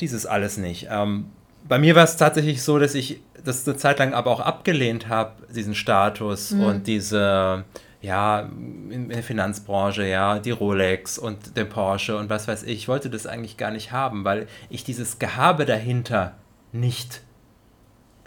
dieses 0.00 0.26
alles 0.26 0.56
nicht. 0.56 0.88
Ähm, 0.90 1.30
bei 1.68 1.78
mir 1.78 1.94
war 1.94 2.04
es 2.04 2.16
tatsächlich 2.16 2.62
so, 2.62 2.78
dass 2.78 2.94
ich 2.94 3.20
das 3.44 3.66
eine 3.66 3.76
Zeit 3.76 3.98
lang 3.98 4.14
aber 4.14 4.30
auch 4.30 4.40
abgelehnt 4.40 5.08
habe, 5.08 5.32
diesen 5.52 5.74
Status 5.74 6.52
mhm. 6.52 6.64
und 6.64 6.86
diese 6.86 7.64
ja, 8.06 8.48
in 8.90 9.08
der 9.08 9.24
Finanzbranche, 9.24 10.06
ja, 10.06 10.38
die 10.38 10.52
Rolex 10.52 11.18
und 11.18 11.56
den 11.56 11.68
Porsche 11.68 12.16
und 12.16 12.30
was 12.30 12.46
weiß 12.46 12.62
ich. 12.62 12.74
Ich 12.74 12.88
wollte 12.88 13.10
das 13.10 13.26
eigentlich 13.26 13.56
gar 13.56 13.72
nicht 13.72 13.90
haben, 13.90 14.24
weil 14.24 14.46
ich 14.70 14.84
dieses 14.84 15.18
Gehabe 15.18 15.64
dahinter 15.64 16.36
nicht, 16.70 17.22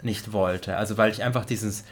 nicht 0.02 0.34
wollte. 0.34 0.76
Also 0.76 0.98
weil 0.98 1.10
ich 1.10 1.22
einfach 1.22 1.46
dieses 1.46 1.86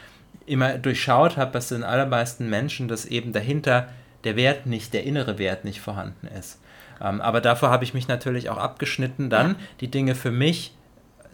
immer 0.45 0.77
durchschaut 0.77 1.39
habe, 1.39 1.51
dass 1.53 1.73
in 1.73 1.83
allermeisten 1.83 2.51
Menschen 2.51 2.89
das 2.89 3.07
eben 3.07 3.33
dahinter 3.33 3.89
der 4.25 4.37
Wert 4.37 4.67
nicht, 4.67 4.93
der 4.93 5.05
innere 5.05 5.39
Wert 5.39 5.65
nicht 5.65 5.81
vorhanden 5.81 6.27
ist. 6.27 6.61
Ähm, 7.01 7.23
aber 7.23 7.41
davor 7.41 7.71
habe 7.71 7.85
ich 7.85 7.95
mich 7.95 8.07
natürlich 8.07 8.51
auch 8.51 8.59
abgeschnitten, 8.59 9.31
dann 9.31 9.53
ja. 9.53 9.57
die 9.81 9.91
Dinge 9.91 10.15
für 10.15 10.31
mich 10.31 10.75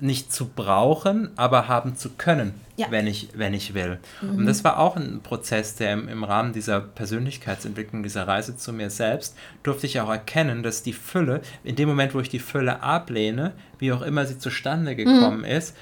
nicht 0.05 0.31
zu 0.33 0.49
brauchen, 0.49 1.31
aber 1.37 1.67
haben 1.67 1.97
zu 1.97 2.11
können, 2.11 2.61
ja. 2.77 2.89
wenn, 2.91 3.07
ich, 3.07 3.31
wenn 3.35 3.55
ich 3.55 3.73
will. 3.73 3.99
Mhm. 4.21 4.37
Und 4.37 4.47
das 4.47 4.63
war 4.63 4.79
auch 4.79 4.97
ein 4.97 5.21
Prozess, 5.23 5.77
der 5.77 5.95
im, 5.95 6.09
im 6.09 6.25
Rahmen 6.25 6.53
dieser 6.53 6.81
Persönlichkeitsentwicklung, 6.81 8.03
dieser 8.03 8.29
Reise 8.29 8.55
zu 8.55 8.75
mir 8.75 8.91
selbst, 8.91 9.35
durfte 9.63 9.87
ich 9.87 9.99
auch 10.01 10.11
erkennen, 10.11 10.63
dass 10.63 10.83
die 10.83 10.93
Fülle, 10.93 11.41
in 11.65 11.75
dem 11.75 11.89
Moment, 11.89 12.15
wo 12.15 12.21
ich 12.21 12.29
die 12.29 12.39
Fülle 12.39 12.83
ablehne, 12.83 13.53
wie 13.79 13.93
auch 13.93 14.03
immer 14.03 14.27
sie 14.27 14.39
zustande 14.39 14.93
mhm. 14.93 14.97
gekommen 14.97 15.39
mhm. 15.39 15.45
ist, 15.47 15.75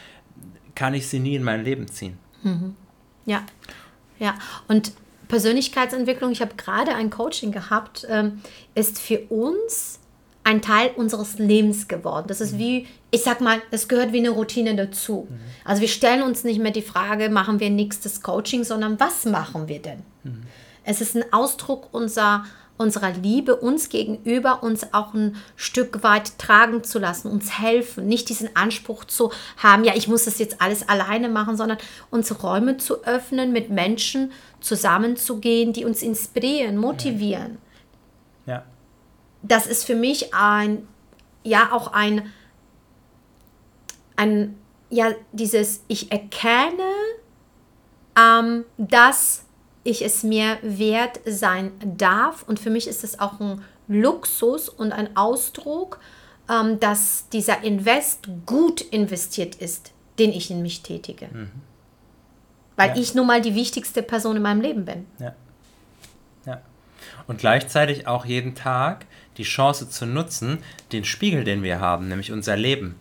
kann 0.76 0.94
ich 0.94 1.08
sie 1.08 1.18
nie 1.18 1.34
in 1.34 1.42
mein 1.42 1.64
Leben 1.64 1.88
ziehen. 1.88 2.16
Mhm. 2.44 2.76
Ja, 3.26 3.42
ja. 4.20 4.34
Und 4.68 4.92
Persönlichkeitsentwicklung, 5.26 6.30
ich 6.30 6.40
habe 6.40 6.54
gerade 6.56 6.94
ein 6.94 7.10
Coaching 7.10 7.50
gehabt, 7.50 8.06
ähm, 8.08 8.40
ist 8.76 9.00
für 9.00 9.18
uns 9.30 9.98
ein 10.44 10.60
Teil 10.60 10.90
unseres 10.96 11.38
Lebens 11.38 11.88
geworden. 11.88 12.26
Das 12.28 12.40
ist 12.40 12.58
wie, 12.58 12.86
ich 13.10 13.22
sag 13.22 13.40
mal, 13.40 13.62
es 13.70 13.88
gehört 13.88 14.12
wie 14.12 14.18
eine 14.18 14.30
Routine 14.30 14.74
dazu. 14.74 15.28
Mhm. 15.28 15.40
Also 15.64 15.80
wir 15.80 15.88
stellen 15.88 16.22
uns 16.22 16.44
nicht 16.44 16.60
mehr 16.60 16.72
die 16.72 16.82
Frage, 16.82 17.30
machen 17.30 17.60
wir 17.60 17.70
nächstes 17.70 18.22
Coaching, 18.22 18.64
sondern 18.64 18.98
was 18.98 19.24
machen 19.24 19.68
wir 19.68 19.80
denn? 19.80 20.02
Mhm. 20.24 20.42
Es 20.84 21.00
ist 21.00 21.14
ein 21.14 21.32
Ausdruck 21.32 21.88
unserer, 21.92 22.44
unserer 22.76 23.12
Liebe 23.12 23.54
uns 23.54 23.88
gegenüber, 23.88 24.64
uns 24.64 24.92
auch 24.92 25.14
ein 25.14 25.36
Stück 25.54 26.02
weit 26.02 26.38
tragen 26.40 26.82
zu 26.82 26.98
lassen, 26.98 27.30
uns 27.30 27.60
helfen, 27.60 28.08
nicht 28.08 28.28
diesen 28.28 28.56
Anspruch 28.56 29.04
zu 29.04 29.30
haben, 29.58 29.84
ja, 29.84 29.94
ich 29.94 30.08
muss 30.08 30.24
das 30.24 30.40
jetzt 30.40 30.60
alles 30.60 30.88
alleine 30.88 31.28
machen, 31.28 31.56
sondern 31.56 31.78
uns 32.10 32.42
Räume 32.42 32.78
zu 32.78 33.04
öffnen, 33.04 33.52
mit 33.52 33.70
Menschen 33.70 34.32
zusammenzugehen, 34.60 35.72
die 35.72 35.84
uns 35.84 36.02
inspirieren, 36.02 36.78
motivieren. 36.78 37.58
Ja 38.46 38.64
das 39.42 39.66
ist 39.66 39.84
für 39.84 39.96
mich 39.96 40.34
ein, 40.34 40.86
ja, 41.42 41.70
auch 41.72 41.92
ein, 41.92 42.30
ein, 44.16 44.56
ja, 44.90 45.12
dieses, 45.32 45.82
ich 45.88 46.12
erkenne, 46.12 46.90
ähm, 48.16 48.64
dass 48.78 49.44
ich 49.84 50.04
es 50.04 50.22
mir 50.22 50.58
wert 50.62 51.20
sein 51.26 51.72
darf. 51.82 52.44
Und 52.46 52.60
für 52.60 52.70
mich 52.70 52.86
ist 52.86 53.04
es 53.04 53.18
auch 53.18 53.40
ein 53.40 53.64
Luxus 53.88 54.68
und 54.68 54.92
ein 54.92 55.16
Ausdruck, 55.16 55.98
ähm, 56.48 56.78
dass 56.80 57.28
dieser 57.30 57.62
Invest 57.62 58.28
gut 58.46 58.80
investiert 58.80 59.56
ist, 59.56 59.92
den 60.18 60.30
ich 60.30 60.50
in 60.50 60.62
mich 60.62 60.82
tätige. 60.82 61.28
Mhm. 61.32 61.50
Weil 62.76 62.90
ja. 62.90 62.96
ich 62.96 63.14
nun 63.14 63.26
mal 63.26 63.40
die 63.40 63.54
wichtigste 63.54 64.02
Person 64.02 64.36
in 64.36 64.42
meinem 64.42 64.60
Leben 64.60 64.84
bin. 64.84 65.06
Ja. 65.18 65.34
Ja. 66.46 66.60
Und 67.26 67.38
gleichzeitig 67.38 68.06
auch 68.06 68.24
jeden 68.24 68.54
Tag 68.54 69.06
die 69.38 69.44
Chance 69.44 69.88
zu 69.88 70.06
nutzen, 70.06 70.58
den 70.92 71.04
Spiegel, 71.04 71.44
den 71.44 71.62
wir 71.62 71.80
haben, 71.80 72.08
nämlich 72.08 72.32
unser 72.32 72.56
Leben, 72.56 72.96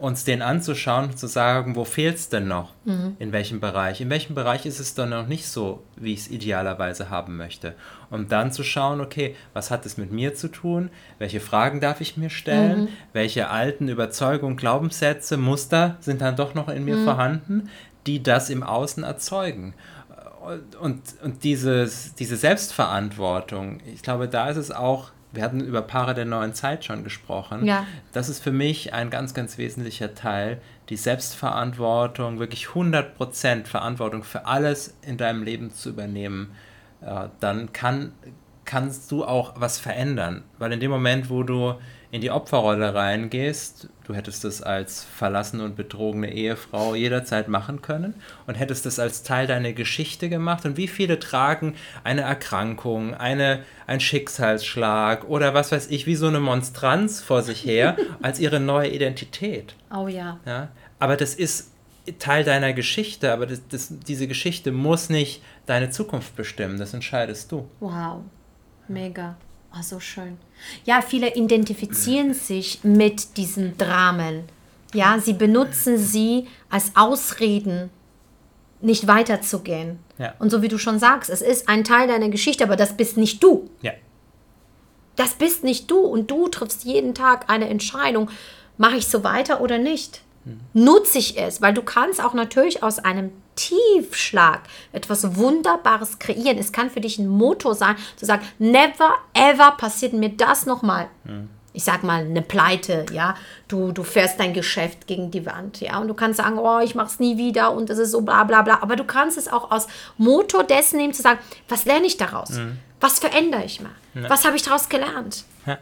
uns 0.00 0.24
den 0.24 0.42
anzuschauen 0.42 1.06
und 1.06 1.18
zu 1.18 1.28
sagen, 1.28 1.76
wo 1.76 1.84
fehlt 1.84 2.16
es 2.16 2.28
denn 2.28 2.48
noch? 2.48 2.72
Mhm. 2.84 3.16
In 3.20 3.32
welchem 3.32 3.60
Bereich? 3.60 4.00
In 4.00 4.10
welchem 4.10 4.34
Bereich 4.34 4.66
ist 4.66 4.80
es 4.80 4.94
dann 4.94 5.10
noch 5.10 5.28
nicht 5.28 5.46
so, 5.46 5.84
wie 5.96 6.12
ich 6.12 6.20
es 6.20 6.30
idealerweise 6.30 7.10
haben 7.10 7.36
möchte? 7.36 7.74
Und 8.10 8.32
dann 8.32 8.50
zu 8.50 8.64
schauen, 8.64 9.00
okay, 9.00 9.36
was 9.52 9.70
hat 9.70 9.86
es 9.86 9.96
mit 9.96 10.10
mir 10.10 10.34
zu 10.34 10.48
tun? 10.48 10.90
Welche 11.18 11.40
Fragen 11.40 11.80
darf 11.80 12.00
ich 12.00 12.16
mir 12.16 12.28
stellen? 12.28 12.82
Mhm. 12.82 12.88
Welche 13.12 13.50
alten 13.50 13.88
Überzeugungen, 13.88 14.56
Glaubenssätze, 14.56 15.36
Muster 15.36 15.96
sind 16.00 16.20
dann 16.20 16.36
doch 16.36 16.54
noch 16.54 16.68
in 16.68 16.84
mir 16.84 16.96
mhm. 16.96 17.04
vorhanden, 17.04 17.70
die 18.06 18.22
das 18.22 18.50
im 18.50 18.64
Außen 18.64 19.04
erzeugen? 19.04 19.74
Und, 20.80 21.02
und 21.22 21.44
dieses, 21.44 22.14
diese 22.16 22.36
Selbstverantwortung, 22.36 23.80
ich 23.86 24.02
glaube, 24.02 24.28
da 24.28 24.50
ist 24.50 24.58
es 24.58 24.70
auch 24.70 25.12
wir 25.34 25.42
hatten 25.42 25.60
über 25.60 25.82
Paare 25.82 26.14
der 26.14 26.24
neuen 26.24 26.54
Zeit 26.54 26.84
schon 26.84 27.04
gesprochen. 27.04 27.64
Ja. 27.64 27.86
Das 28.12 28.28
ist 28.28 28.42
für 28.42 28.52
mich 28.52 28.92
ein 28.92 29.10
ganz, 29.10 29.34
ganz 29.34 29.58
wesentlicher 29.58 30.14
Teil, 30.14 30.60
die 30.88 30.96
Selbstverantwortung, 30.96 32.38
wirklich 32.38 32.66
100% 32.66 33.66
Verantwortung 33.66 34.22
für 34.22 34.46
alles 34.46 34.96
in 35.02 35.16
deinem 35.16 35.42
Leben 35.42 35.70
zu 35.72 35.90
übernehmen. 35.90 36.52
Äh, 37.00 37.28
dann 37.40 37.72
kann, 37.72 38.12
kannst 38.64 39.10
du 39.10 39.24
auch 39.24 39.54
was 39.56 39.78
verändern. 39.78 40.44
Weil 40.58 40.72
in 40.72 40.80
dem 40.80 40.90
Moment, 40.90 41.30
wo 41.30 41.42
du 41.42 41.74
in 42.14 42.20
die 42.20 42.30
Opferrolle 42.30 42.94
reingehst, 42.94 43.88
du 44.04 44.14
hättest 44.14 44.44
das 44.44 44.62
als 44.62 45.02
verlassene 45.02 45.64
und 45.64 45.74
betrogene 45.74 46.32
Ehefrau 46.32 46.94
jederzeit 46.94 47.48
machen 47.48 47.82
können 47.82 48.14
und 48.46 48.54
hättest 48.54 48.86
das 48.86 49.00
als 49.00 49.24
Teil 49.24 49.48
deiner 49.48 49.72
Geschichte 49.72 50.28
gemacht. 50.28 50.64
Und 50.64 50.76
wie 50.76 50.86
viele 50.86 51.18
tragen 51.18 51.74
eine 52.04 52.20
Erkrankung, 52.20 53.14
eine, 53.14 53.64
ein 53.88 53.98
Schicksalsschlag 53.98 55.28
oder 55.28 55.54
was 55.54 55.72
weiß 55.72 55.90
ich, 55.90 56.06
wie 56.06 56.14
so 56.14 56.28
eine 56.28 56.38
Monstranz 56.38 57.20
vor 57.20 57.42
sich 57.42 57.64
her 57.64 57.96
als 58.22 58.38
ihre 58.38 58.60
neue 58.60 58.90
Identität. 58.90 59.74
Oh 59.92 60.06
ja. 60.06 60.38
ja? 60.46 60.68
Aber 61.00 61.16
das 61.16 61.34
ist 61.34 61.72
Teil 62.20 62.44
deiner 62.44 62.74
Geschichte, 62.74 63.32
aber 63.32 63.46
das, 63.46 63.60
das, 63.68 63.88
diese 63.90 64.28
Geschichte 64.28 64.70
muss 64.70 65.10
nicht 65.10 65.42
deine 65.66 65.90
Zukunft 65.90 66.36
bestimmen, 66.36 66.78
das 66.78 66.94
entscheidest 66.94 67.50
du. 67.50 67.68
Wow, 67.80 68.20
mega. 68.86 69.36
Oh, 69.76 69.82
so 69.82 69.98
schön. 69.98 70.38
Ja, 70.84 71.02
viele 71.02 71.34
identifizieren 71.34 72.32
sich 72.32 72.84
mit 72.84 73.36
diesen 73.36 73.76
Dramen. 73.76 74.44
Ja, 74.92 75.18
sie 75.18 75.32
benutzen 75.32 75.98
sie 75.98 76.46
als 76.70 76.92
Ausreden, 76.94 77.90
nicht 78.80 79.08
weiterzugehen. 79.08 79.98
Ja. 80.18 80.34
Und 80.38 80.50
so 80.50 80.62
wie 80.62 80.68
du 80.68 80.78
schon 80.78 81.00
sagst, 81.00 81.28
es 81.28 81.42
ist 81.42 81.68
ein 81.68 81.82
Teil 81.82 82.06
deiner 82.06 82.28
Geschichte, 82.28 82.62
aber 82.62 82.76
das 82.76 82.96
bist 82.96 83.16
nicht 83.16 83.42
du. 83.42 83.68
Ja. 83.82 83.92
Das 85.16 85.34
bist 85.34 85.64
nicht 85.64 85.90
du 85.90 85.98
und 85.98 86.30
du 86.30 86.48
triffst 86.48 86.84
jeden 86.84 87.14
Tag 87.14 87.50
eine 87.50 87.68
Entscheidung, 87.68 88.30
mache 88.78 88.96
ich 88.96 89.08
so 89.08 89.24
weiter 89.24 89.60
oder 89.60 89.78
nicht. 89.78 90.22
Mhm. 90.44 90.60
Nutze 90.72 91.18
ich 91.18 91.38
es, 91.38 91.62
weil 91.62 91.74
du 91.74 91.82
kannst 91.82 92.22
auch 92.22 92.34
natürlich 92.34 92.82
aus 92.82 93.00
einem 93.00 93.32
Tiefschlag 93.56 94.60
etwas 94.92 95.36
Wunderbares 95.36 96.18
kreieren. 96.18 96.58
Es 96.58 96.72
kann 96.72 96.90
für 96.90 97.00
dich 97.00 97.18
ein 97.18 97.28
Motor 97.28 97.74
sein, 97.74 97.96
zu 98.16 98.26
sagen, 98.26 98.46
never 98.58 99.14
ever 99.34 99.72
passiert 99.72 100.12
mir 100.12 100.30
das 100.30 100.66
nochmal. 100.66 101.08
Mhm. 101.24 101.50
Ich 101.76 101.82
sag 101.82 102.04
mal, 102.04 102.20
eine 102.20 102.42
Pleite, 102.42 103.04
ja. 103.12 103.34
Du, 103.66 103.90
du 103.90 104.04
fährst 104.04 104.38
dein 104.38 104.54
Geschäft 104.54 105.08
gegen 105.08 105.32
die 105.32 105.44
Wand, 105.44 105.80
ja. 105.80 105.98
Und 105.98 106.06
du 106.06 106.14
kannst 106.14 106.36
sagen, 106.36 106.56
oh, 106.56 106.78
ich 106.78 106.94
mach's 106.94 107.18
nie 107.18 107.36
wieder 107.36 107.72
und 107.72 107.90
es 107.90 107.98
ist 107.98 108.12
so 108.12 108.20
bla 108.20 108.44
bla 108.44 108.62
bla. 108.62 108.78
Aber 108.80 108.94
du 108.94 109.02
kannst 109.02 109.36
es 109.36 109.48
auch 109.52 109.72
aus 109.72 109.88
Motor 110.16 110.62
dessen 110.62 110.98
nehmen, 110.98 111.12
zu 111.12 111.22
sagen, 111.22 111.40
was 111.68 111.84
lerne 111.84 112.06
ich 112.06 112.16
daraus? 112.16 112.50
Mhm. 112.50 112.78
Was 113.00 113.18
verändere 113.18 113.64
ich 113.64 113.80
mal? 113.80 113.90
Ja. 114.14 114.30
Was 114.30 114.44
habe 114.44 114.56
ich 114.56 114.62
daraus 114.62 114.88
gelernt? 114.88 115.44
Ja. 115.66 115.78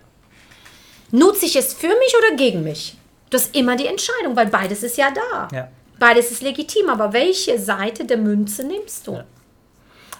Nutze 1.10 1.44
ich 1.44 1.56
es 1.56 1.74
für 1.74 1.88
mich 1.88 2.14
oder 2.18 2.36
gegen 2.36 2.64
mich? 2.64 2.96
Das 3.28 3.42
ist 3.42 3.56
immer 3.56 3.76
die 3.76 3.86
Entscheidung, 3.86 4.34
weil 4.34 4.46
beides 4.46 4.82
ist 4.82 4.96
ja 4.96 5.10
da. 5.10 5.48
Ja. 5.52 5.68
Beides 6.02 6.32
ist 6.32 6.42
legitim, 6.42 6.88
aber 6.88 7.12
welche 7.12 7.60
Seite 7.60 8.04
der 8.04 8.16
Münze 8.16 8.66
nimmst 8.66 9.06
du? 9.06 9.12
Ja. 9.12 9.24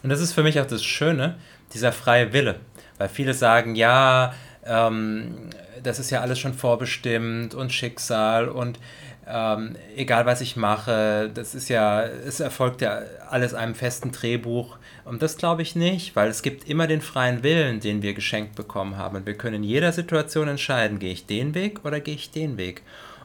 Und 0.04 0.10
das 0.10 0.20
ist 0.20 0.32
für 0.32 0.44
mich 0.44 0.60
auch 0.60 0.66
das 0.66 0.84
Schöne, 0.84 1.40
dieser 1.74 1.90
freie 1.90 2.32
Wille. 2.32 2.60
Weil 2.98 3.08
viele 3.08 3.34
sagen, 3.34 3.74
ja, 3.74 4.32
ähm, 4.64 5.50
das 5.82 5.98
ist 5.98 6.10
ja 6.10 6.20
alles 6.20 6.38
schon 6.38 6.54
vorbestimmt 6.54 7.56
und 7.56 7.72
Schicksal 7.72 8.48
und 8.48 8.78
ähm, 9.26 9.74
egal 9.96 10.24
was 10.24 10.40
ich 10.40 10.54
mache, 10.54 11.28
das 11.34 11.52
ist 11.52 11.68
ja, 11.68 12.04
es 12.04 12.38
erfolgt 12.38 12.80
ja 12.80 13.00
alles 13.28 13.52
einem 13.52 13.74
festen 13.74 14.12
Drehbuch. 14.12 14.78
Und 15.04 15.20
das 15.20 15.36
glaube 15.36 15.62
ich 15.62 15.74
nicht, 15.74 16.14
weil 16.14 16.28
es 16.28 16.42
gibt 16.42 16.68
immer 16.68 16.86
den 16.86 17.00
freien 17.00 17.42
Willen, 17.42 17.80
den 17.80 18.02
wir 18.02 18.14
geschenkt 18.14 18.54
bekommen 18.54 18.98
haben. 18.98 19.16
Und 19.16 19.26
wir 19.26 19.34
können 19.34 19.56
in 19.56 19.64
jeder 19.64 19.90
Situation 19.90 20.46
entscheiden, 20.46 21.00
gehe 21.00 21.12
ich 21.12 21.26
den 21.26 21.56
Weg 21.56 21.84
oder 21.84 21.98
gehe 21.98 22.14
ich 22.14 22.30
den 22.30 22.56
Weg. 22.56 22.82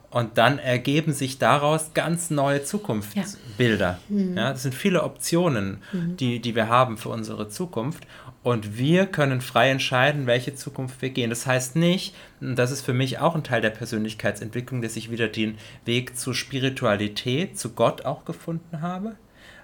Und 0.09 0.37
dann 0.37 0.57
ergeben 0.57 1.11
sich 1.11 1.37
daraus 1.37 1.93
ganz 1.93 2.29
neue 2.29 2.63
Zukunftsbilder. 2.63 3.99
Ja. 4.09 4.15
Mhm. 4.15 4.37
ja 4.37 4.51
das 4.51 4.63
sind 4.63 4.73
viele 4.73 5.03
Optionen, 5.03 5.83
mhm. 5.91 6.15
die, 6.17 6.39
die 6.39 6.55
wir 6.55 6.69
haben 6.69 6.97
für 6.97 7.09
unsere 7.09 7.49
Zukunft. 7.49 8.07
Und 8.41 8.77
wir 8.77 9.07
können 9.07 9.41
frei 9.41 9.69
entscheiden, 9.69 10.25
welche 10.25 10.55
Zukunft 10.55 11.01
wir 11.01 11.09
gehen. 11.09 11.29
Das 11.29 11.45
heißt 11.45 11.75
nicht, 11.75 12.15
das 12.39 12.71
ist 12.71 12.81
für 12.81 12.93
mich 12.93 13.19
auch 13.19 13.35
ein 13.35 13.43
Teil 13.43 13.59
der 13.59 13.71
Persönlichkeitsentwicklung, 13.71 14.81
dass 14.81 14.95
ich 14.95 15.11
wieder 15.11 15.27
den 15.27 15.57
Weg 15.83 16.17
zur 16.17 16.33
Spiritualität, 16.33 17.59
zu 17.59 17.71
Gott 17.73 18.05
auch 18.05 18.23
gefunden 18.23 18.79
habe. 18.81 19.17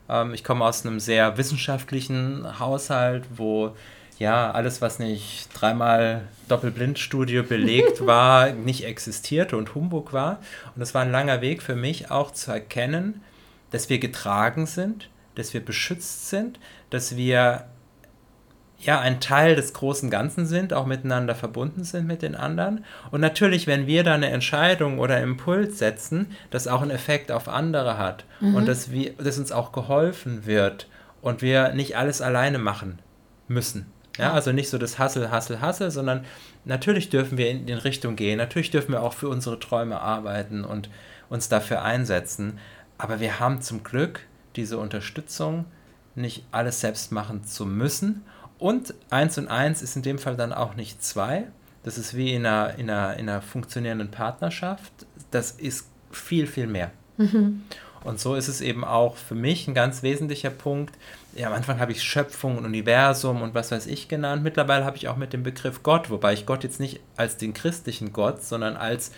Ähm, 0.10 0.34
ich 0.34 0.43
komme 0.43 0.65
aus 0.65 0.86
einem 0.86 0.99
sehr 0.99 1.38
wissenschaftlichen 1.38 2.60
Haushalt, 2.60 3.23
wo 3.36 3.73
ja, 4.19 4.52
alles, 4.52 4.82
was 4.82 4.99
nicht 4.99 5.49
dreimal 5.54 6.21
Doppelblindstudie 6.47 7.41
belegt 7.41 8.06
war, 8.06 8.52
nicht 8.52 8.86
existierte 8.86 9.58
und 9.58 9.76
Humbug 9.76 10.13
war. 10.13 10.39
Und 10.76 10.82
es 10.82 10.93
war 10.93 11.02
ein 11.02 11.12
langer 11.12 11.41
Weg 11.41 11.62
für 11.62 11.76
mich 11.76 12.12
auch 12.12 12.32
zu 12.32 12.52
erkennen, 12.52 13.21
dass 13.71 13.89
wir 13.89 13.99
getragen 13.99 14.65
sind, 14.65 15.10
dass 15.36 15.54
wir 15.54 15.63
beschützt 15.63 16.30
sind, 16.30 16.60
dass 16.89 17.15
wir 17.15 17.65
ja 18.80 18.99
ein 18.99 19.19
Teil 19.19 19.56
des 19.56 19.73
großen 19.73 20.10
Ganzen 20.10 20.45
sind, 20.45 20.73
auch 20.73 20.86
miteinander 20.86 21.36
verbunden 21.36 21.84
sind 21.84 22.06
mit 22.06 22.21
den 22.21 22.36
anderen. 22.36 22.84
Und 23.12 23.21
natürlich, 23.21 23.65
wenn 23.65 23.88
wir 23.88 24.04
da 24.04 24.13
eine 24.13 24.30
Entscheidung 24.30 24.99
oder 24.99 25.21
Impuls 25.21 25.80
setzen, 25.80 26.28
das 26.52 26.67
auch 26.67 26.82
einen 26.82 26.91
Effekt 26.91 27.32
auf 27.32 27.47
andere 27.47 27.97
hat 27.97 28.26
mhm. 28.41 28.56
und 28.56 28.67
dass, 28.67 28.91
wir, 28.91 29.13
dass 29.13 29.38
uns 29.38 29.52
auch 29.52 29.71
geholfen 29.71 30.45
wird 30.45 30.88
und 31.21 31.41
wir 31.41 31.73
nicht 31.73 31.97
alles 31.97 32.21
alleine 32.21 32.60
machen 32.60 32.99
müssen. 33.47 33.91
Ja, 34.17 34.34
also 34.34 34.52
nicht 34.52 34.69
so 34.69 34.78
das 34.78 34.99
Hassel, 34.99 35.32
Hassel, 35.32 35.60
Hassel, 35.60 35.89
sondern 35.89 36.26
natürlich 36.65 37.10
dürfen 37.10 37.38
wir 37.38 37.49
in 37.49 37.65
die 37.65 37.73
Richtung 37.73 38.15
gehen, 38.15 38.38
natürlich 38.38 38.69
dürfen 38.69 38.91
wir 38.91 39.02
auch 39.02 39.13
für 39.13 39.28
unsere 39.28 39.60
Träume 39.60 40.02
arbeiten 40.02 40.63
und 40.63 40.89
uns 41.30 41.49
dafür 41.49 41.82
einsetzen. 41.82 42.60
Aber 42.97 43.19
wir 43.19 43.39
haben 43.39 43.62
zum 43.62 43.84
Glück 43.84 44.21
diese 44.56 44.78
Unterstützung, 44.78 45.65
nicht 46.15 46.45
alles 46.52 46.80
selbst 46.80 47.12
machen 47.12 47.43
zu 47.43 47.65
müssen 47.65 48.23
und 48.60 48.93
eins 49.10 49.38
und 49.38 49.47
eins 49.47 49.82
ist 49.82 49.95
in 49.95 50.04
dem 50.04 50.19
Fall 50.19 50.38
dann 50.38 50.54
auch 50.54 50.76
nicht 50.76 51.04
zwei. 51.04 51.47
Das 51.84 51.97
ist 51.97 52.15
wie 52.15 52.34
in 52.34 52.45
einer, 52.45 52.76
in 52.76 52.89
einer, 52.89 53.17
in 53.17 53.28
einer 53.28 53.41
funktionierenden 53.41 54.10
Partnerschaft. 54.10 54.93
Das 55.32 55.52
ist 55.52 55.89
viel, 56.12 56.47
viel 56.47 56.67
mehr. 56.67 56.91
Mhm. 57.17 57.63
Und 58.04 58.20
so 58.20 58.36
ist 58.36 58.48
es 58.48 58.62
eben 58.62 58.84
auch 58.84 59.16
für 59.16 59.36
mich 59.36 59.68
ein 59.68 59.74
ganz 59.74 60.04
wesentlicher 60.04 60.50
Punkt. 60.50 60.96
Ja, 61.36 61.48
am 61.48 61.54
Anfang 61.54 61.80
habe 61.80 61.92
ich 61.92 62.04
Schöpfung 62.04 62.58
und 62.58 62.66
Universum 62.66 63.42
und 63.42 63.54
was 63.54 63.72
weiß 63.72 63.88
ich 63.88 64.08
genannt. 64.08 64.44
Mittlerweile 64.44 64.86
habe 64.86 64.98
ich 64.98 65.08
auch 65.08 65.16
mit 65.16 65.34
dem 65.34 65.44
Begriff 65.44 65.84
Gott, 65.84 66.10
wobei 66.10 66.34
ich 66.34 66.46
Gott 66.46 66.63
jetzt 66.63 66.80
nicht 66.80 67.00
als 67.16 67.38
den 67.38 67.54
christlichen 67.54 68.12
Gott, 68.13 68.44
sondern 68.44 68.76
als 68.76 69.12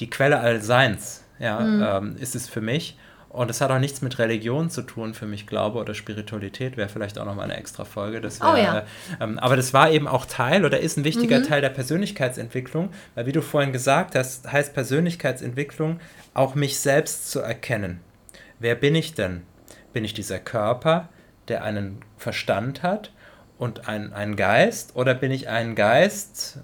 die 0.00 0.08
Quelle 0.08 0.40
all 0.40 0.60
Seins, 0.60 1.24
ja, 1.38 1.60
mhm. 1.60 1.82
ähm, 1.82 2.16
ist 2.18 2.34
es 2.34 2.48
für 2.48 2.60
mich. 2.60 2.96
Und 3.34 3.50
es 3.50 3.60
hat 3.60 3.72
auch 3.72 3.80
nichts 3.80 4.00
mit 4.00 4.20
Religion 4.20 4.70
zu 4.70 4.82
tun, 4.82 5.12
für 5.12 5.26
mich 5.26 5.48
Glaube 5.48 5.80
oder 5.80 5.92
Spiritualität 5.92 6.76
wäre 6.76 6.88
vielleicht 6.88 7.18
auch 7.18 7.24
nochmal 7.24 7.46
eine 7.46 7.56
extra 7.56 7.84
Folge. 7.84 8.20
Das 8.20 8.40
wär, 8.40 8.52
oh 8.52 8.56
ja. 8.56 8.84
ähm, 9.20 9.40
aber 9.40 9.56
das 9.56 9.74
war 9.74 9.90
eben 9.90 10.06
auch 10.06 10.24
Teil 10.24 10.64
oder 10.64 10.78
ist 10.78 10.96
ein 10.96 11.02
wichtiger 11.02 11.40
mhm. 11.40 11.42
Teil 11.42 11.60
der 11.60 11.70
Persönlichkeitsentwicklung, 11.70 12.90
weil 13.16 13.26
wie 13.26 13.32
du 13.32 13.42
vorhin 13.42 13.72
gesagt 13.72 14.14
hast, 14.14 14.52
heißt 14.52 14.72
Persönlichkeitsentwicklung 14.72 15.98
auch 16.32 16.54
mich 16.54 16.78
selbst 16.78 17.28
zu 17.28 17.40
erkennen. 17.40 17.98
Wer 18.60 18.76
bin 18.76 18.94
ich 18.94 19.14
denn? 19.14 19.42
Bin 19.92 20.04
ich 20.04 20.14
dieser 20.14 20.38
Körper, 20.38 21.08
der 21.48 21.64
einen 21.64 22.02
Verstand 22.16 22.84
hat 22.84 23.10
und 23.58 23.88
ein, 23.88 24.12
einen 24.12 24.36
Geist? 24.36 24.94
Oder 24.94 25.12
bin 25.12 25.32
ich 25.32 25.48
ein 25.48 25.74
Geist, 25.74 26.60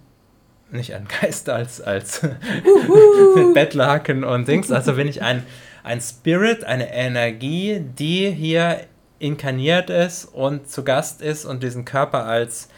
nicht 0.70 0.94
ein 0.94 1.08
Geist 1.20 1.48
als, 1.48 1.80
als 1.80 2.22
mit 2.22 3.54
Bettlaken 3.54 4.22
und 4.22 4.46
Dings, 4.46 4.70
also 4.70 4.94
bin 4.94 5.08
ich 5.08 5.20
ein 5.22 5.44
ein 5.82 6.00
Spirit, 6.00 6.64
eine 6.64 6.92
Energie, 6.92 7.80
die 7.80 8.30
hier 8.30 8.80
inkarniert 9.18 9.90
ist 9.90 10.24
und 10.24 10.68
zu 10.68 10.82
Gast 10.82 11.22
ist 11.22 11.44
und 11.44 11.62
diesen 11.62 11.84
Körper 11.84 12.24
als, 12.24 12.68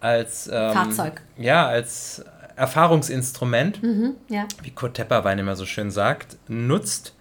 als 0.00 0.48
ähm, 0.52 0.72
Fahrzeug. 0.72 1.22
Ja, 1.36 1.66
als 1.66 2.24
Erfahrungsinstrument, 2.56 3.82
mhm, 3.82 4.16
ja. 4.28 4.46
wie 4.62 4.70
Kurt 4.70 4.94
Tepperwein 4.94 5.38
immer 5.38 5.56
so 5.56 5.64
schön 5.64 5.90
sagt, 5.90 6.36
nutzt 6.48 7.14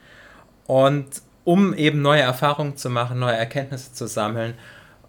und 0.66 1.08
um 1.44 1.74
eben 1.74 2.02
neue 2.02 2.22
Erfahrungen 2.22 2.76
zu 2.76 2.90
machen, 2.90 3.20
neue 3.20 3.38
Erkenntnisse 3.38 3.94
zu 3.94 4.08
sammeln 4.08 4.56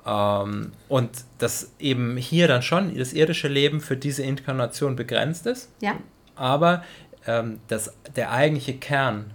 ähm, 0.06 0.72
und 0.88 1.10
dass 1.38 1.72
eben 1.80 2.16
hier 2.16 2.46
dann 2.46 2.62
schon 2.62 2.96
das 2.96 3.12
irdische 3.12 3.48
Leben 3.48 3.80
für 3.80 3.96
diese 3.96 4.22
Inkarnation 4.22 4.94
begrenzt 4.94 5.46
ist, 5.46 5.70
ja. 5.80 5.94
aber 6.36 6.84
ähm, 7.26 7.58
dass 7.68 7.92
der 8.14 8.30
eigentliche 8.30 8.74
Kern 8.74 9.32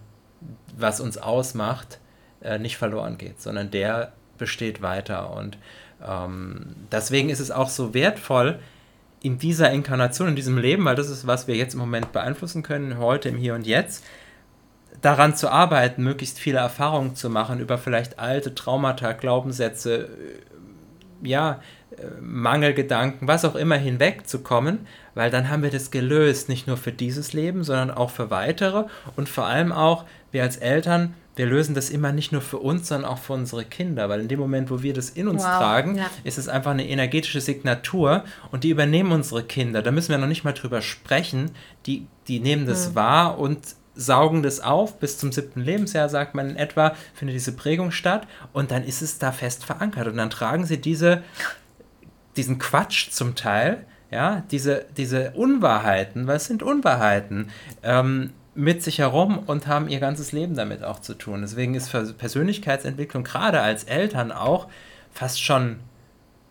was 0.78 1.00
uns 1.00 1.18
ausmacht, 1.18 2.00
äh, 2.42 2.60
nicht 2.60 2.78
verloren 2.78 3.18
geht, 3.18 3.42
sondern 3.42 3.72
der 3.72 4.14
besteht 4.38 4.82
weiter. 4.82 5.36
Und 5.36 5.58
ähm, 6.06 6.76
deswegen 6.92 7.30
ist 7.30 7.40
es 7.40 7.52
auch 7.52 7.70
so 7.70 7.94
wertvoll, 7.94 8.60
in 9.22 9.38
dieser 9.38 9.72
Inkarnation, 9.72 10.28
in 10.28 10.36
diesem 10.36 10.58
Leben, 10.58 10.84
weil 10.84 10.96
das 10.96 11.10
ist, 11.10 11.26
was 11.26 11.48
wir 11.48 11.56
jetzt 11.56 11.74
im 11.74 11.80
Moment 11.80 12.12
beeinflussen 12.12 12.62
können, 12.62 12.98
heute 12.98 13.30
im 13.30 13.38
Hier 13.38 13.56
und 13.56 13.66
Jetzt, 13.66 14.04
daran 15.02 15.36
zu 15.36 15.50
arbeiten, 15.50 16.04
möglichst 16.04 16.40
viele 16.40 16.60
Erfahrungen 16.60 17.16
zu 17.16 17.30
machen 17.30 17.60
über 17.60 17.78
vielleicht 17.78 18.20
alte 18.20 18.54
Traumata, 18.54 19.14
Glaubenssätze, 19.14 20.04
äh, 20.04 21.28
ja, 21.28 21.62
äh, 21.92 22.06
Mangelgedanken, 22.20 23.28
was 23.28 23.46
auch 23.46 23.56
immer 23.56 23.76
hinwegzukommen, 23.76 24.88
weil 25.16 25.32
dann 25.32 25.50
haben 25.50 25.64
wir 25.64 25.70
das 25.70 25.90
gelöst, 25.90 26.50
nicht 26.50 26.68
nur 26.68 26.78
für 26.78 26.92
dieses 26.92 27.32
Leben, 27.32 27.64
sondern 27.64 27.92
auch 27.92 28.10
für 28.10 28.30
weitere 28.30 28.86
und 29.16 29.30
vor 29.30 29.46
allem 29.46 29.72
auch 29.72 30.06
wir 30.34 30.44
als 30.44 30.58
Eltern, 30.58 31.14
wir 31.36 31.46
lösen 31.48 31.74
das 31.74 31.90
immer 31.90 32.12
nicht 32.12 32.32
nur 32.32 32.42
für 32.42 32.60
uns, 32.60 32.88
sondern 32.88 33.10
auch 33.10 33.18
für 33.18 33.34
unsere 33.34 33.66
Kinder, 33.66 34.08
weil 34.10 34.20
in 34.20 34.28
dem 34.28 34.40
Moment, 34.40 34.70
wo 34.70 34.84
wir 34.84 34.94
das 34.94 35.10
in 35.10 35.28
uns 35.28 35.44
wow, 35.44 35.58
tragen, 35.58 35.96
ja. 35.96 36.10
ist 36.24 36.38
es 36.38 36.48
einfach 36.48 36.72
eine 36.72 36.88
energetische 36.88 37.42
Signatur 37.42 38.24
und 38.52 38.64
die 38.64 38.70
übernehmen 38.70 39.12
unsere 39.12 39.44
Kinder. 39.44 39.82
Da 39.82 39.92
müssen 39.92 40.10
wir 40.10 40.18
noch 40.20 40.28
nicht 40.28 40.44
mal 40.44 40.54
drüber 40.54 40.82
sprechen. 40.82 41.52
Die, 41.86 42.06
die 42.28 42.40
nehmen 42.40 42.68
das 42.68 42.90
mhm. 42.90 42.96
wahr 42.96 43.40
und 43.40 43.60
saugen 43.96 44.44
das 44.44 44.60
auf. 44.60 45.00
Bis 45.00 45.18
zum 45.18 45.32
siebten 45.32 45.62
Lebensjahr, 45.62 46.08
sagt 46.08 46.36
man 46.36 46.50
in 46.52 46.56
etwa, 46.56 46.96
findet 47.16 47.36
diese 47.36 47.54
Prägung 47.54 47.92
statt 47.92 48.28
und 48.52 48.70
dann 48.70 48.84
ist 48.84 49.02
es 49.02 49.18
da 49.18 49.32
fest 49.32 49.66
verankert 49.66 50.08
und 50.08 50.18
dann 50.18 50.30
tragen 50.30 50.66
sie 50.66 50.80
diese, 50.80 51.24
diesen 52.36 52.60
Quatsch 52.60 53.10
zum 53.10 53.36
Teil. 53.36 53.86
Ja, 54.12 54.44
diese, 54.52 54.86
diese 54.96 55.32
Unwahrheiten, 55.32 56.28
was 56.28 56.46
sind 56.46 56.62
Unwahrheiten? 56.62 57.50
Ähm, 57.82 58.30
mit 58.56 58.84
sich 58.84 59.00
herum 59.00 59.40
und 59.40 59.68
haben 59.68 59.88
ihr 59.88 60.00
ganzes 60.00 60.32
Leben 60.32 60.56
damit 60.56 60.84
auch 60.84 61.00
zu 61.00 61.16
tun. 61.16 61.42
Deswegen 61.42 61.76
ist 61.76 61.92
Persönlichkeitsentwicklung 62.18 63.24
gerade 63.24 63.62
als 63.62 63.84
Eltern 63.84 64.32
auch 64.32 64.68
fast 65.12 65.42
schon 65.42 65.80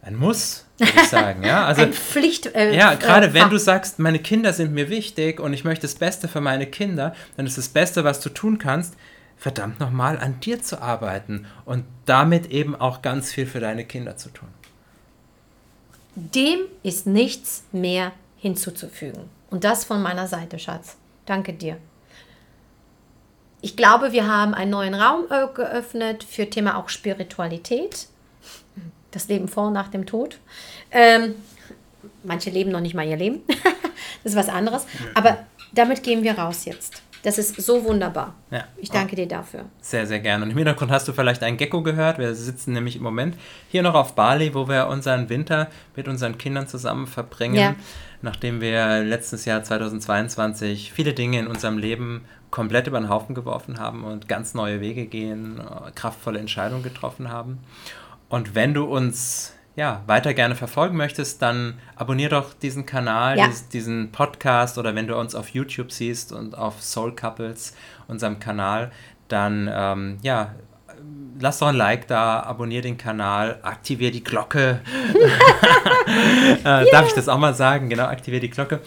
ein 0.02 0.16
Muss, 0.16 0.66
würde 0.78 0.92
ich 0.96 1.08
sagen. 1.08 1.44
Ja, 1.44 1.64
also, 1.64 1.82
ein 1.82 1.92
Pflicht. 1.92 2.46
Äh, 2.46 2.76
ja, 2.76 2.94
gerade 2.94 3.28
äh, 3.28 3.34
wenn 3.34 3.50
du 3.50 3.58
sagst, 3.58 3.98
meine 3.98 4.18
Kinder 4.18 4.52
sind 4.52 4.72
mir 4.72 4.88
wichtig 4.88 5.38
und 5.38 5.52
ich 5.52 5.64
möchte 5.64 5.82
das 5.82 5.94
Beste 5.94 6.26
für 6.28 6.40
meine 6.40 6.66
Kinder, 6.66 7.14
dann 7.36 7.46
ist 7.46 7.56
das 7.56 7.68
Beste, 7.68 8.02
was 8.02 8.20
du 8.20 8.28
tun 8.28 8.58
kannst, 8.58 8.94
verdammt 9.36 9.80
nochmal 9.80 10.18
an 10.18 10.40
dir 10.40 10.60
zu 10.60 10.82
arbeiten 10.82 11.46
und 11.64 11.84
damit 12.06 12.50
eben 12.50 12.74
auch 12.74 13.02
ganz 13.02 13.32
viel 13.32 13.46
für 13.46 13.60
deine 13.60 13.84
Kinder 13.84 14.16
zu 14.16 14.28
tun. 14.30 14.48
Dem 16.14 16.60
ist 16.82 17.06
nichts 17.06 17.64
mehr 17.72 18.12
hinzuzufügen. 18.36 19.30
Und 19.50 19.64
das 19.64 19.84
von 19.84 20.02
meiner 20.02 20.26
Seite, 20.26 20.58
Schatz. 20.58 20.96
Danke 21.26 21.52
dir. 21.52 21.78
Ich 23.62 23.76
glaube, 23.76 24.12
wir 24.12 24.26
haben 24.26 24.54
einen 24.54 24.72
neuen 24.72 24.94
Raum 24.94 25.24
äh, 25.30 25.46
geöffnet 25.54 26.24
für 26.24 26.50
Thema 26.50 26.76
auch 26.76 26.88
Spiritualität. 26.88 28.08
Das 29.12 29.28
Leben 29.28 29.46
vor 29.46 29.68
und 29.68 29.72
nach 29.72 29.88
dem 29.88 30.04
Tod. 30.04 30.38
Ähm, 30.90 31.36
manche 32.24 32.50
leben 32.50 32.72
noch 32.72 32.80
nicht 32.80 32.94
mal 32.94 33.06
ihr 33.06 33.16
Leben. 33.16 33.42
das 34.24 34.32
ist 34.32 34.36
was 34.36 34.48
anderes. 34.48 34.84
Aber 35.14 35.38
damit 35.72 36.02
gehen 36.02 36.24
wir 36.24 36.36
raus 36.36 36.64
jetzt. 36.64 37.02
Das 37.22 37.38
ist 37.38 37.54
so 37.62 37.84
wunderbar. 37.84 38.34
Ja. 38.50 38.64
Ich 38.78 38.90
danke 38.90 39.14
dir 39.14 39.28
dafür. 39.28 39.66
Sehr, 39.80 40.08
sehr 40.08 40.18
gerne. 40.18 40.44
Und 40.44 40.50
im 40.50 40.56
Hintergrund 40.56 40.90
hast 40.90 41.06
du 41.06 41.12
vielleicht 41.12 41.44
einen 41.44 41.56
Gecko 41.56 41.82
gehört. 41.82 42.18
Wir 42.18 42.34
sitzen 42.34 42.72
nämlich 42.72 42.96
im 42.96 43.04
Moment 43.04 43.36
hier 43.68 43.82
noch 43.82 43.94
auf 43.94 44.16
Bali, 44.16 44.54
wo 44.54 44.68
wir 44.68 44.88
unseren 44.88 45.28
Winter 45.28 45.70
mit 45.94 46.08
unseren 46.08 46.36
Kindern 46.36 46.66
zusammen 46.66 47.06
verbringen. 47.06 47.54
Ja. 47.54 47.76
Nachdem 48.22 48.60
wir 48.60 49.04
letztes 49.04 49.44
Jahr 49.44 49.62
2022 49.62 50.92
viele 50.92 51.12
Dinge 51.12 51.38
in 51.38 51.46
unserem 51.46 51.78
Leben 51.78 52.24
komplett 52.52 52.86
über 52.86 53.00
den 53.00 53.08
Haufen 53.08 53.34
geworfen 53.34 53.80
haben 53.80 54.04
und 54.04 54.28
ganz 54.28 54.54
neue 54.54 54.80
Wege 54.80 55.06
gehen, 55.06 55.60
kraftvolle 55.96 56.38
Entscheidungen 56.38 56.84
getroffen 56.84 57.28
haben. 57.30 57.58
Und 58.28 58.54
wenn 58.54 58.74
du 58.74 58.84
uns 58.84 59.54
ja, 59.74 60.02
weiter 60.06 60.34
gerne 60.34 60.54
verfolgen 60.54 60.96
möchtest, 60.96 61.40
dann 61.40 61.78
abonnier 61.96 62.28
doch 62.28 62.52
diesen 62.52 62.84
Kanal, 62.84 63.38
ja. 63.38 63.48
diesen 63.72 64.12
Podcast 64.12 64.76
oder 64.76 64.94
wenn 64.94 65.06
du 65.06 65.18
uns 65.18 65.34
auf 65.34 65.48
YouTube 65.48 65.90
siehst 65.90 66.32
und 66.32 66.56
auf 66.56 66.82
Soul 66.82 67.16
Couples, 67.16 67.74
unserem 68.06 68.38
Kanal, 68.38 68.92
dann 69.28 69.70
ähm, 69.72 70.18
ja, 70.20 70.54
lass 71.40 71.58
doch 71.58 71.68
ein 71.68 71.74
Like 71.74 72.06
da, 72.06 72.40
abonnier 72.40 72.82
den 72.82 72.98
Kanal, 72.98 73.60
aktivier 73.62 74.10
die 74.10 74.22
Glocke. 74.22 74.80
äh, 76.64 76.68
yeah. 76.68 76.84
Darf 76.90 77.06
ich 77.06 77.14
das 77.14 77.28
auch 77.28 77.38
mal 77.38 77.54
sagen? 77.54 77.88
Genau, 77.88 78.04
aktivier 78.04 78.40
die 78.40 78.50
Glocke 78.50 78.80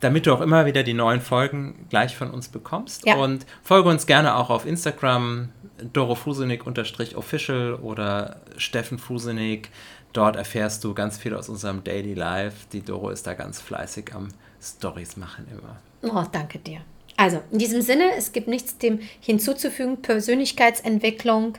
damit 0.00 0.26
du 0.26 0.32
auch 0.32 0.40
immer 0.40 0.66
wieder 0.66 0.82
die 0.82 0.94
neuen 0.94 1.20
Folgen 1.20 1.86
gleich 1.90 2.16
von 2.16 2.30
uns 2.30 2.48
bekommst. 2.48 3.06
Ja. 3.06 3.16
Und 3.16 3.46
folge 3.62 3.88
uns 3.88 4.06
gerne 4.06 4.36
auch 4.36 4.50
auf 4.50 4.66
Instagram, 4.66 5.50
dorofusenig-official 5.92 7.74
oder 7.74 8.40
Steffen 8.56 8.98
Fusenig. 8.98 9.70
Dort 10.12 10.36
erfährst 10.36 10.82
du 10.84 10.94
ganz 10.94 11.18
viel 11.18 11.34
aus 11.34 11.48
unserem 11.48 11.84
Daily 11.84 12.14
Life. 12.14 12.66
Die 12.72 12.80
Doro 12.82 13.10
ist 13.10 13.26
da 13.26 13.34
ganz 13.34 13.60
fleißig 13.60 14.14
am 14.14 14.28
Stories 14.60 15.16
machen 15.16 15.46
immer. 15.50 15.76
Oh, 16.02 16.24
danke 16.30 16.58
dir. 16.58 16.80
Also, 17.16 17.40
in 17.50 17.58
diesem 17.58 17.82
Sinne, 17.82 18.10
es 18.16 18.32
gibt 18.32 18.48
nichts 18.48 18.78
dem 18.78 19.00
hinzuzufügen. 19.20 20.00
Persönlichkeitsentwicklung 20.02 21.58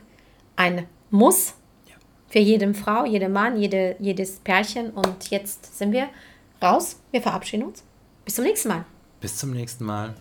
ein 0.56 0.86
Muss 1.10 1.54
Ja. 1.88 1.94
für 2.28 2.40
jede 2.40 2.74
Frau, 2.74 3.04
jede 3.04 3.28
Mann, 3.28 3.56
jede, 3.56 3.96
jedes 4.00 4.40
Pärchen. 4.40 4.90
Und 4.90 5.30
jetzt 5.30 5.78
sind 5.78 5.92
wir 5.92 6.08
raus. 6.60 7.00
Wir 7.10 7.22
verabschieden 7.22 7.64
uns. 7.64 7.84
Bis 8.24 8.34
zum 8.36 8.44
nächsten 8.44 8.68
Mal. 8.68 8.84
Bis 9.20 9.36
zum 9.36 9.50
nächsten 9.50 9.84
Mal. 9.84 10.14